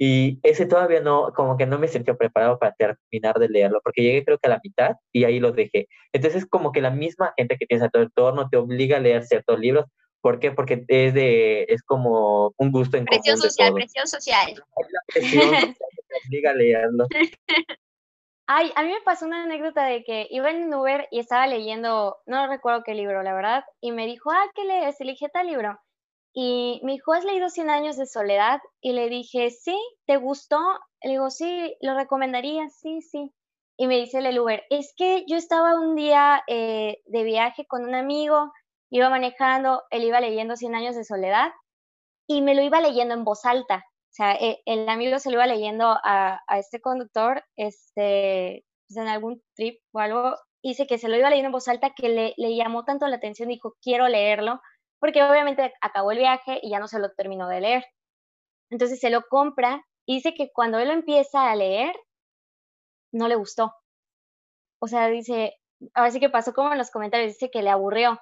[0.02, 4.02] Y ese todavía no, como que no me sentí preparado para terminar de leerlo, porque
[4.02, 5.88] llegué creo que a la mitad y ahí lo dejé.
[6.14, 9.26] Entonces, como que la misma gente que tienes a tu entorno te obliga a leer
[9.26, 9.86] ciertos libros.
[10.22, 10.52] ¿Por qué?
[10.52, 14.64] Porque es de, es como un gusto en presión social, presión social.
[15.14, 17.08] te obliga a leerlo.
[18.52, 22.18] Ay, a mí me pasó una anécdota de que iba en Uber y estaba leyendo,
[22.26, 25.00] no recuerdo qué libro, la verdad, y me dijo, ah, ¿qué lees?
[25.00, 25.80] Y le dije, tal libro.
[26.34, 28.60] Y me dijo, ¿has leído Cien años de soledad?
[28.82, 30.58] Y le dije, sí, ¿te gustó?
[31.04, 33.32] Le digo, sí, lo recomendaría, sí, sí.
[33.78, 37.86] Y me dice el Uber, es que yo estaba un día eh, de viaje con
[37.86, 38.52] un amigo,
[38.90, 41.52] iba manejando, él iba leyendo Cien años de soledad
[42.28, 43.78] y me lo iba leyendo en voz alta.
[43.78, 48.98] O sea, e, el, amigo se lo iba leyendo a, a este conductor este, pues,
[48.98, 50.36] en algún trip o algo.
[50.64, 53.18] Dice que se lo iba leyendo en voz alta que le, le llamó tanto la
[53.18, 54.60] atención, dijo, quiero leerlo
[55.00, 57.86] porque obviamente acabó el viaje y ya no se lo terminó de leer.
[58.70, 61.96] Entonces se lo compra y dice que cuando él lo empieza a leer,
[63.14, 63.74] no le gustó.
[64.82, 65.56] O sea, dice,
[65.94, 68.20] a ver si que pasó como en los comentarios, dice que le aburrió.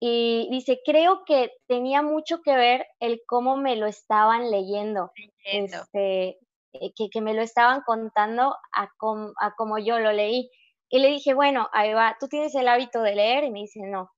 [0.00, 5.12] Y dice, creo que tenía mucho que ver el cómo me lo estaban leyendo.
[5.44, 6.38] Este,
[6.72, 8.88] eh, que, que, me lo estaban contando a,
[9.40, 10.50] a como yo lo leí.
[10.90, 13.44] Y le dije, bueno, ahí va, ¿tú tienes el hábito de leer?
[13.44, 14.10] Y me dice, no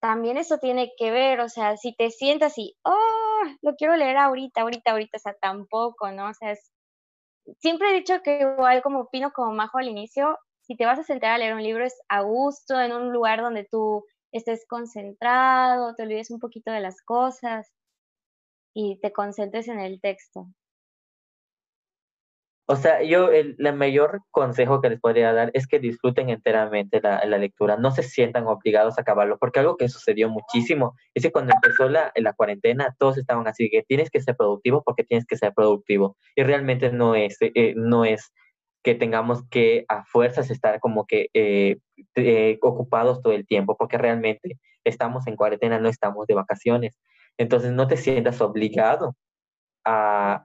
[0.00, 4.16] también eso tiene que ver, o sea, si te sientas y, oh, lo quiero leer
[4.16, 6.28] ahorita, ahorita, ahorita, o sea, tampoco, ¿no?
[6.28, 6.72] O sea, es,
[7.60, 11.04] siempre he dicho que igual como opino como Majo al inicio, si te vas a
[11.04, 15.94] sentar a leer un libro es a gusto, en un lugar donde tú estés concentrado,
[15.94, 17.72] te olvides un poquito de las cosas
[18.74, 20.48] y te concentres en el texto.
[22.66, 27.22] O sea, yo el, mayor consejo que les podría dar es que disfruten enteramente la,
[27.26, 31.30] la, lectura, no se sientan obligados a acabarlo, porque algo que sucedió muchísimo es que
[31.30, 35.26] cuando empezó la, la cuarentena todos estaban así, que tienes que ser productivo porque tienes
[35.26, 38.32] que ser productivo, y realmente no es, eh, no es
[38.84, 41.78] que tengamos que a fuerzas estar como que eh,
[42.14, 47.00] eh, ocupados todo el tiempo, porque realmente estamos en cuarentena, no estamos de vacaciones.
[47.38, 49.16] Entonces no te sientas obligado
[49.86, 50.44] a,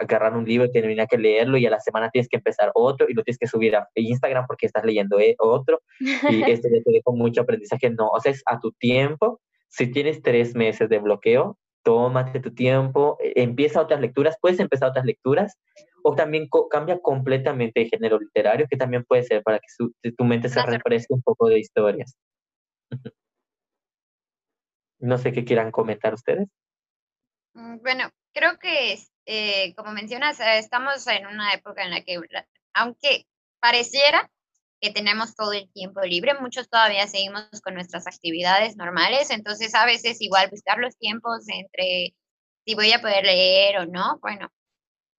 [0.00, 3.12] agarrar un libro, tienes que leerlo y a la semana tienes que empezar otro y
[3.12, 5.82] lo tienes que subir a Instagram porque estás leyendo e, otro.
[6.00, 6.04] Y
[6.50, 7.90] esto te dejo mucho aprendizaje.
[7.90, 9.40] No, o sea, es a tu tiempo.
[9.68, 14.88] Si tienes tres meses de bloqueo, tómate tu tiempo, e, empieza otras lecturas, puedes empezar
[14.88, 15.58] otras lecturas
[16.06, 20.24] o también cambia completamente de género literario, que también puede ser para que, tu, tu,
[20.24, 22.14] mente se refresque un poco de historias.
[25.00, 26.48] No sé qué quieran comentar ustedes.
[27.52, 32.18] Mm, bueno, creo que, eh, como mencionas, eh, estamos en una época en la que,
[32.72, 33.26] aunque
[33.60, 34.30] pareciera
[34.80, 39.84] que tenemos todo el tiempo libre, muchos todavía seguimos con nuestras actividades normales, entonces a
[39.84, 42.14] veces igual buscar los tiempos entre
[42.64, 44.50] si voy a poder leer o no, bueno,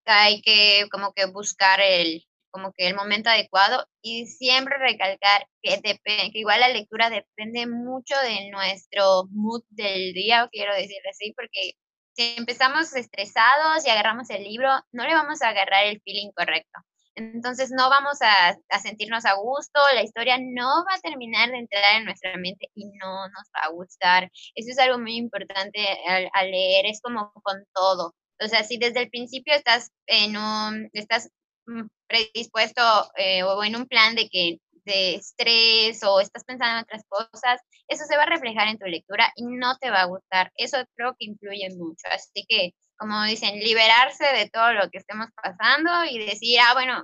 [0.05, 5.77] hay que como que buscar el, como que el momento adecuado y siempre recalcar que,
[5.83, 11.33] depende, que igual la lectura depende mucho de nuestro mood del día, quiero decirlo así,
[11.35, 11.73] porque
[12.15, 16.79] si empezamos estresados y agarramos el libro, no le vamos a agarrar el feeling correcto.
[17.15, 21.59] Entonces no vamos a, a, sentirnos a gusto, la historia no va a terminar de
[21.59, 24.31] entrar en nuestra mente y no nos va a gustar.
[24.53, 28.13] Eso es algo muy importante al, al leer, es como con todo.
[28.43, 31.29] O sea, si desde el principio estás en un, estás
[31.67, 32.81] mm, predispuesto
[33.17, 37.59] eh, o en un plan de que de estrés o estás pensando en otras cosas,
[37.87, 40.51] eso se va a reflejar en tu lectura y no te va a gustar.
[40.55, 42.07] Eso creo que influye mucho.
[42.11, 47.03] Así que, como dicen, liberarse de todo lo que estemos pasando y decir, ah, bueno,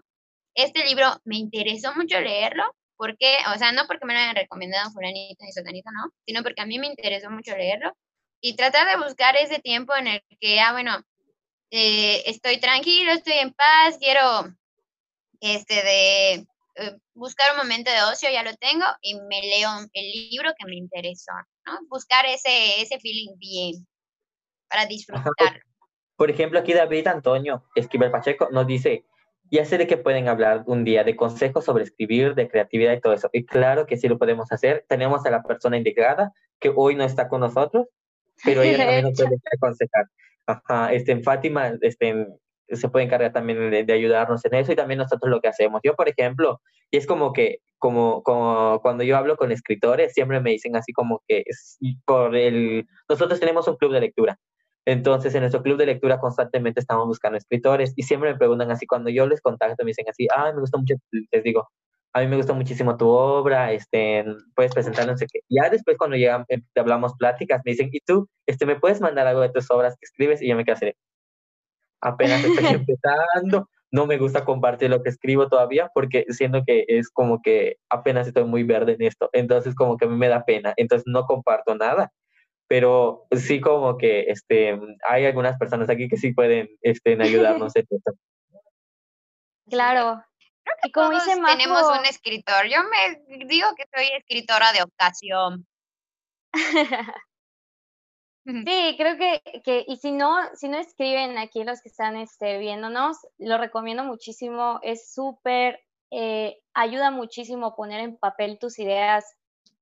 [0.56, 2.64] este libro me interesó mucho leerlo,
[2.98, 6.62] porque, o sea, no porque me lo hayan recomendado fulanito ni sotanito, no, sino porque
[6.62, 7.94] a mí me interesó mucho leerlo
[8.42, 11.02] y tratar de buscar ese tiempo en el que, ah, bueno,
[11.72, 14.54] eh, estoy tranquilo, estoy en paz, quiero
[15.40, 16.34] este de
[16.76, 20.66] eh, buscar un momento de ocio, ya lo tengo, y me leo el libro que
[20.68, 21.32] me interesó,
[21.66, 21.80] ¿no?
[21.90, 23.88] Buscar ese, ese feeling bien
[24.70, 25.62] para disfrutar.
[26.18, 29.06] Por ejemplo, aquí David Antonio Esquivel Pacheco nos dice,
[29.50, 33.02] ya sé de que pueden hablar un día de consejos sobre escribir, de creatividad y
[33.02, 33.30] todo eso.
[33.34, 34.86] Y claro que sí lo podemos hacer.
[34.88, 37.88] Tenemos a la persona indicada que hoy no está con nosotros,
[38.44, 40.06] pero ella también nos puede aconsejar.
[40.52, 42.28] Ajá, este, en Fátima este,
[42.70, 45.82] se puede encargar también de, ayudarnos en eso y también nosotros lo que hacemos.
[45.84, 50.39] Yo, por ejemplo, y es como que, como, como cuando yo hablo con escritores, siempre
[50.39, 51.43] me dicen así como que
[52.06, 54.38] por el, nosotros tenemos un club de lectura.
[54.86, 58.88] Entonces, en nuestro club de lectura constantemente estamos buscando escritores y siempre me preguntan así,
[58.88, 60.95] cuando yo les contacto, me dicen así, ah, me gusta mucho,
[61.32, 61.70] les digo,
[62.14, 65.39] a mí me gusta muchísimo tu obra, este, puedes presentarlo, no sé qué.
[65.49, 69.28] Ya después cuando llegamos, eh, hablamos pláticas, me dicen, ¿y tú, este, me puedes mandar
[69.28, 70.41] algo de tus obras que escribes?
[70.41, 70.93] Y yo me quedo así,
[72.01, 77.09] apenas estoy empezando, no me gusta compartir lo que escribo todavía porque siento que es
[77.09, 80.43] como que apenas estoy muy verde en esto, entonces como que a mí me da
[80.43, 82.12] pena, entonces no comparto nada,
[82.68, 87.86] pero sí como que este, hay algunas personas aquí que sí pueden este, ayudarnos en
[87.89, 88.12] esto.
[89.70, 90.22] Claro,
[90.64, 92.68] Creo que como todos tenemos un escritor.
[92.68, 95.66] Yo me digo que soy escritora de ocasión.
[98.66, 102.57] Sí, creo que, que, y si no, si no escriben aquí los que están este,
[102.57, 105.80] viéndonos, lo recomiendo muchísimo, es súper,
[106.12, 109.26] eh, ayuda muchísimo a poner en papel tus ideas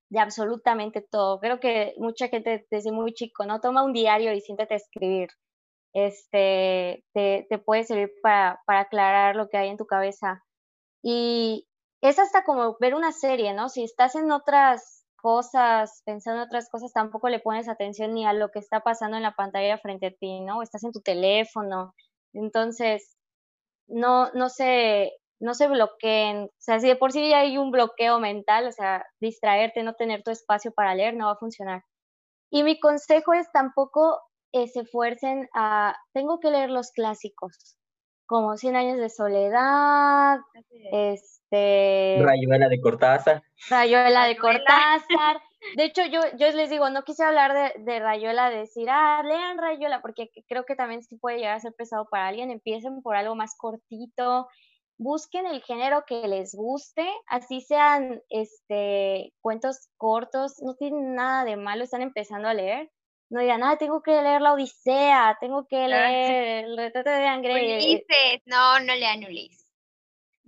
[0.10, 1.40] de absolutamente todo.
[1.40, 3.62] Creo que mucha gente desde muy chico, ¿no?
[3.62, 5.30] Toma un diario y siéntate a escribir.
[5.94, 10.44] Este, te, te puede servir para, para aclarar lo que hay en tu cabeza.
[11.04, 11.68] Y
[12.02, 13.70] es hasta como ver una serie, ¿no?
[13.70, 18.34] Si estás en otras cosas, pensando en otras cosas, tampoco le pones atención ni a
[18.34, 20.62] lo que está pasando en la pantalla frente a ti, ¿no?
[20.62, 21.94] Estás en tu teléfono.
[22.34, 23.18] Entonces,
[23.88, 26.46] no, no se, no se bloqueen.
[26.46, 30.24] O sea, si de por sí hay un bloqueo mental, o sea, distraerte, no tener
[30.24, 31.84] tu espacio para leer, no va a funcionar.
[32.52, 34.20] Y mi consejo es tampoco
[34.54, 37.78] eh, se esfuercen a, tengo que leer los clásicos
[38.30, 40.40] como Cien años de soledad,
[40.92, 42.18] este...
[42.22, 43.44] Rayuela de Cortázar.
[43.70, 45.42] Rayuela de Cortázar.
[45.76, 49.58] De hecho, yo, yo les digo, no quise hablar de, de Rayuela, decir, ah, lean
[49.58, 52.52] Rayuela, porque creo que también sí puede llegar a ser pesado para alguien.
[52.52, 54.48] Empiecen por algo más cortito,
[54.98, 61.58] busquen el género que les guste, así sean este, cuentos cortos, no tienen nada de
[61.58, 62.90] malo, están empezando a leer
[63.30, 67.78] no digan, ah, tengo que leer la Odisea, tengo que leer el retrato de Angre.
[67.78, 69.59] Ulises, no, no lean Ulises.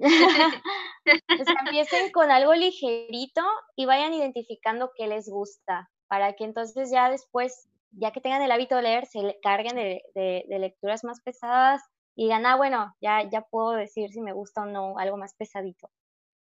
[0.09, 3.41] Sea, empiecen con algo ligerito
[3.75, 8.51] y vayan identificando qué les gusta, para que entonces ya después, ya que tengan el
[8.51, 11.81] hábito de leer, se carguen de, de, lecturas más pesadas
[12.15, 15.33] y digan, ah, bueno, ya, ya puedo decir si me gusta o no algo más
[15.35, 15.89] pesadito.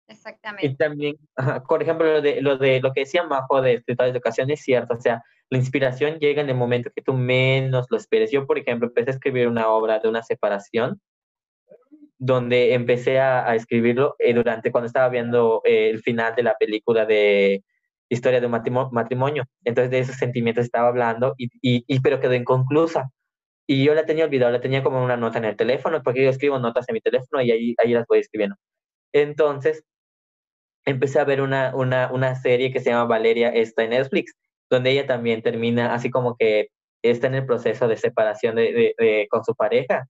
[0.07, 0.67] Exactamente.
[0.67, 1.17] Y también,
[1.67, 4.61] por ejemplo, lo de lo, de, lo que decía Majo de escritores de educación es
[4.61, 8.31] cierto, o sea, la inspiración llega en el momento que tú menos lo esperes.
[8.31, 11.01] Yo, por ejemplo, empecé a escribir una obra de una separación,
[12.19, 17.05] donde empecé a, escribirlo eh, durante cuando estaba viendo eh, el final de la película
[17.05, 17.63] de
[18.09, 18.53] Historia de un
[18.91, 19.45] matrimonio.
[19.65, 23.11] Entonces de esos sentimientos estaba hablando, y, y, pero quedó inconclusa.
[23.67, 26.29] Y yo la tenía olvidado, la tenía como una nota en el teléfono, porque yo
[26.29, 28.55] escribo notas en mi teléfono y ahí, ahí las voy escribiendo.
[29.13, 29.83] Entonces,
[30.85, 34.33] empecé a ver una, una, una serie que se llama Valeria, está en Netflix,
[34.69, 36.69] donde ella también termina así como que
[37.01, 40.07] está en el proceso de separación de, de, con su pareja.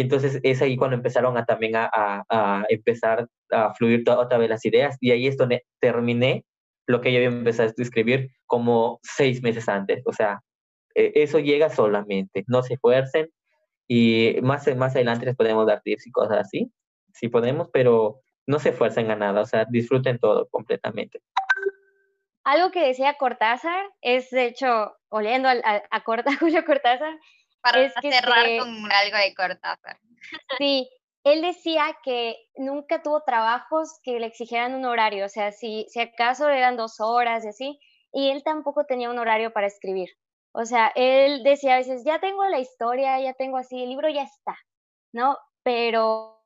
[0.00, 4.48] Y entonces es ahí cuando empezaron a también a, a, empezar a fluir otra vez
[4.48, 4.96] las ideas.
[4.98, 6.46] Y ahí es donde terminé
[6.86, 10.02] lo que yo había empezado a escribir como seis meses antes.
[10.06, 10.40] O sea,
[10.94, 12.44] e, eso llega solamente.
[12.46, 13.28] No se esfuercen.
[13.88, 16.72] Y más, más adelante les podemos dar tips y cosas así,
[17.12, 19.42] si podemos, pero no se esfuercen a nada.
[19.42, 21.20] O sea, disfruten todo completamente.
[22.44, 26.02] Algo que decía Cortázar es, de hecho, oliendo a, a, a
[26.40, 27.18] Julio Cortázar.
[27.62, 29.98] Para es que cerrar con algo de Cortázar.
[30.58, 30.88] Sí,
[31.24, 36.00] él decía que nunca tuvo trabajos que le exigieran un horario, o sea, si, si
[36.00, 37.80] acaso eran dos horas y así,
[38.12, 40.08] y él tampoco tenía un horario para escribir.
[40.52, 44.08] O sea, él decía a veces, ya tengo la historia, ya tengo así, el libro
[44.08, 44.56] ya está,
[45.12, 45.36] ¿no?
[45.62, 46.40] Pero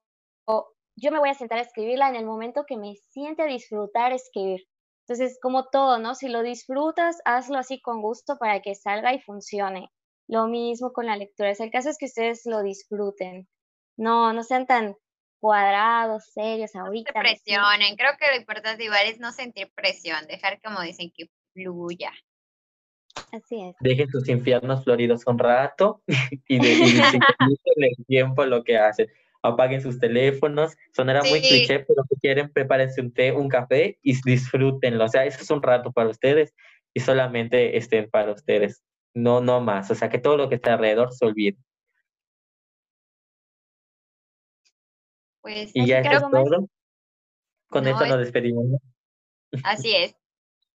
[0.96, 4.12] yo me voy a sentar a escribirla en el momento que me siente a disfrutar
[4.12, 4.60] escribir.
[5.06, 6.14] Entonces, como todo, ¿no?
[6.14, 9.90] Si lo disfrutas, hazlo así con gusto para que salga y funcione.
[10.28, 11.50] Lo mismo con la lectura.
[11.50, 13.48] el caso es que ustedes lo disfruten.
[13.96, 14.96] No, no sean tan
[15.40, 17.12] cuadrados, serios ahorita.
[17.12, 17.96] No se presionen.
[17.96, 22.12] Creo que lo importante igual es no sentir presión, dejar como dicen que fluya.
[23.30, 23.76] Así es.
[23.80, 26.02] Dejen sus infiernos floridos un rato
[26.48, 26.72] y, de,
[27.76, 29.08] el tiempo lo que hacen
[29.44, 30.74] apaguen sus teléfonos.
[30.92, 35.04] Sonará muy cliché, pero si quieren, prepárense un té, un café y disfrútenlo.
[35.04, 36.54] O sea, eso es un rato para ustedes
[36.94, 38.82] y solamente estén para ustedes.
[39.14, 39.90] No, no más.
[39.90, 41.56] O sea, que todo lo que está alrededor se olvide.
[45.40, 46.68] Pues, y ya es todo.
[47.68, 48.66] Con esto nos despedimos.
[49.64, 50.16] Así es.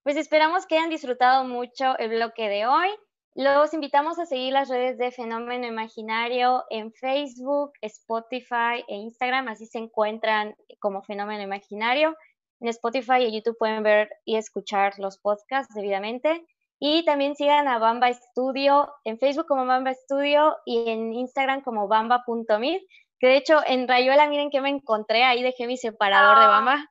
[0.04, 2.90] Pues esperamos que hayan disfrutado mucho el bloque de hoy.
[3.36, 9.66] Los invitamos a seguir las redes de Fenómeno Imaginario en Facebook, Spotify e Instagram, así
[9.66, 12.16] se encuentran como Fenómeno Imaginario.
[12.60, 16.46] En Spotify y YouTube pueden ver y escuchar los podcasts debidamente.
[16.80, 21.88] Y también sigan a Bamba Studio en Facebook como Bamba Studio y en Instagram como
[21.88, 22.82] bamba.mir.
[23.20, 26.48] Que de hecho en Rayuela, miren que me encontré, ahí dejé mi separador de ah.
[26.48, 26.86] Bamba.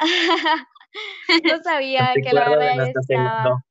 [1.44, 3.64] no sabía que la verdad estaba.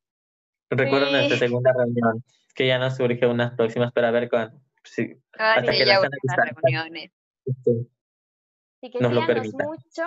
[0.70, 2.24] Recuerdo nuestra segunda reunión,
[2.54, 4.58] que ya nos surge unas próximas para ver cuándo.
[4.84, 7.12] Sí, hasta que ya reuniones.
[7.46, 10.02] Así que nos síganos mucho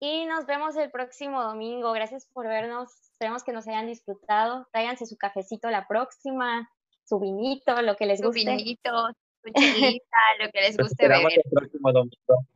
[0.00, 1.92] y nos vemos el próximo domingo.
[1.92, 2.90] Gracias por vernos.
[3.12, 4.66] Esperemos que nos hayan disfrutado.
[4.72, 6.68] Tráiganse su cafecito la próxima,
[7.04, 8.42] su vinito, lo que les guste.
[8.42, 9.08] Su vinito,
[9.42, 11.20] su chelita, lo que les guste ver.
[11.20, 12.46] el próximo domingo.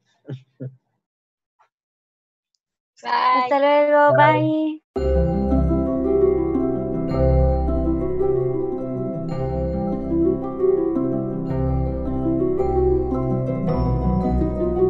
[3.02, 3.10] Bye.
[3.10, 5.39] Hasta luego, bye.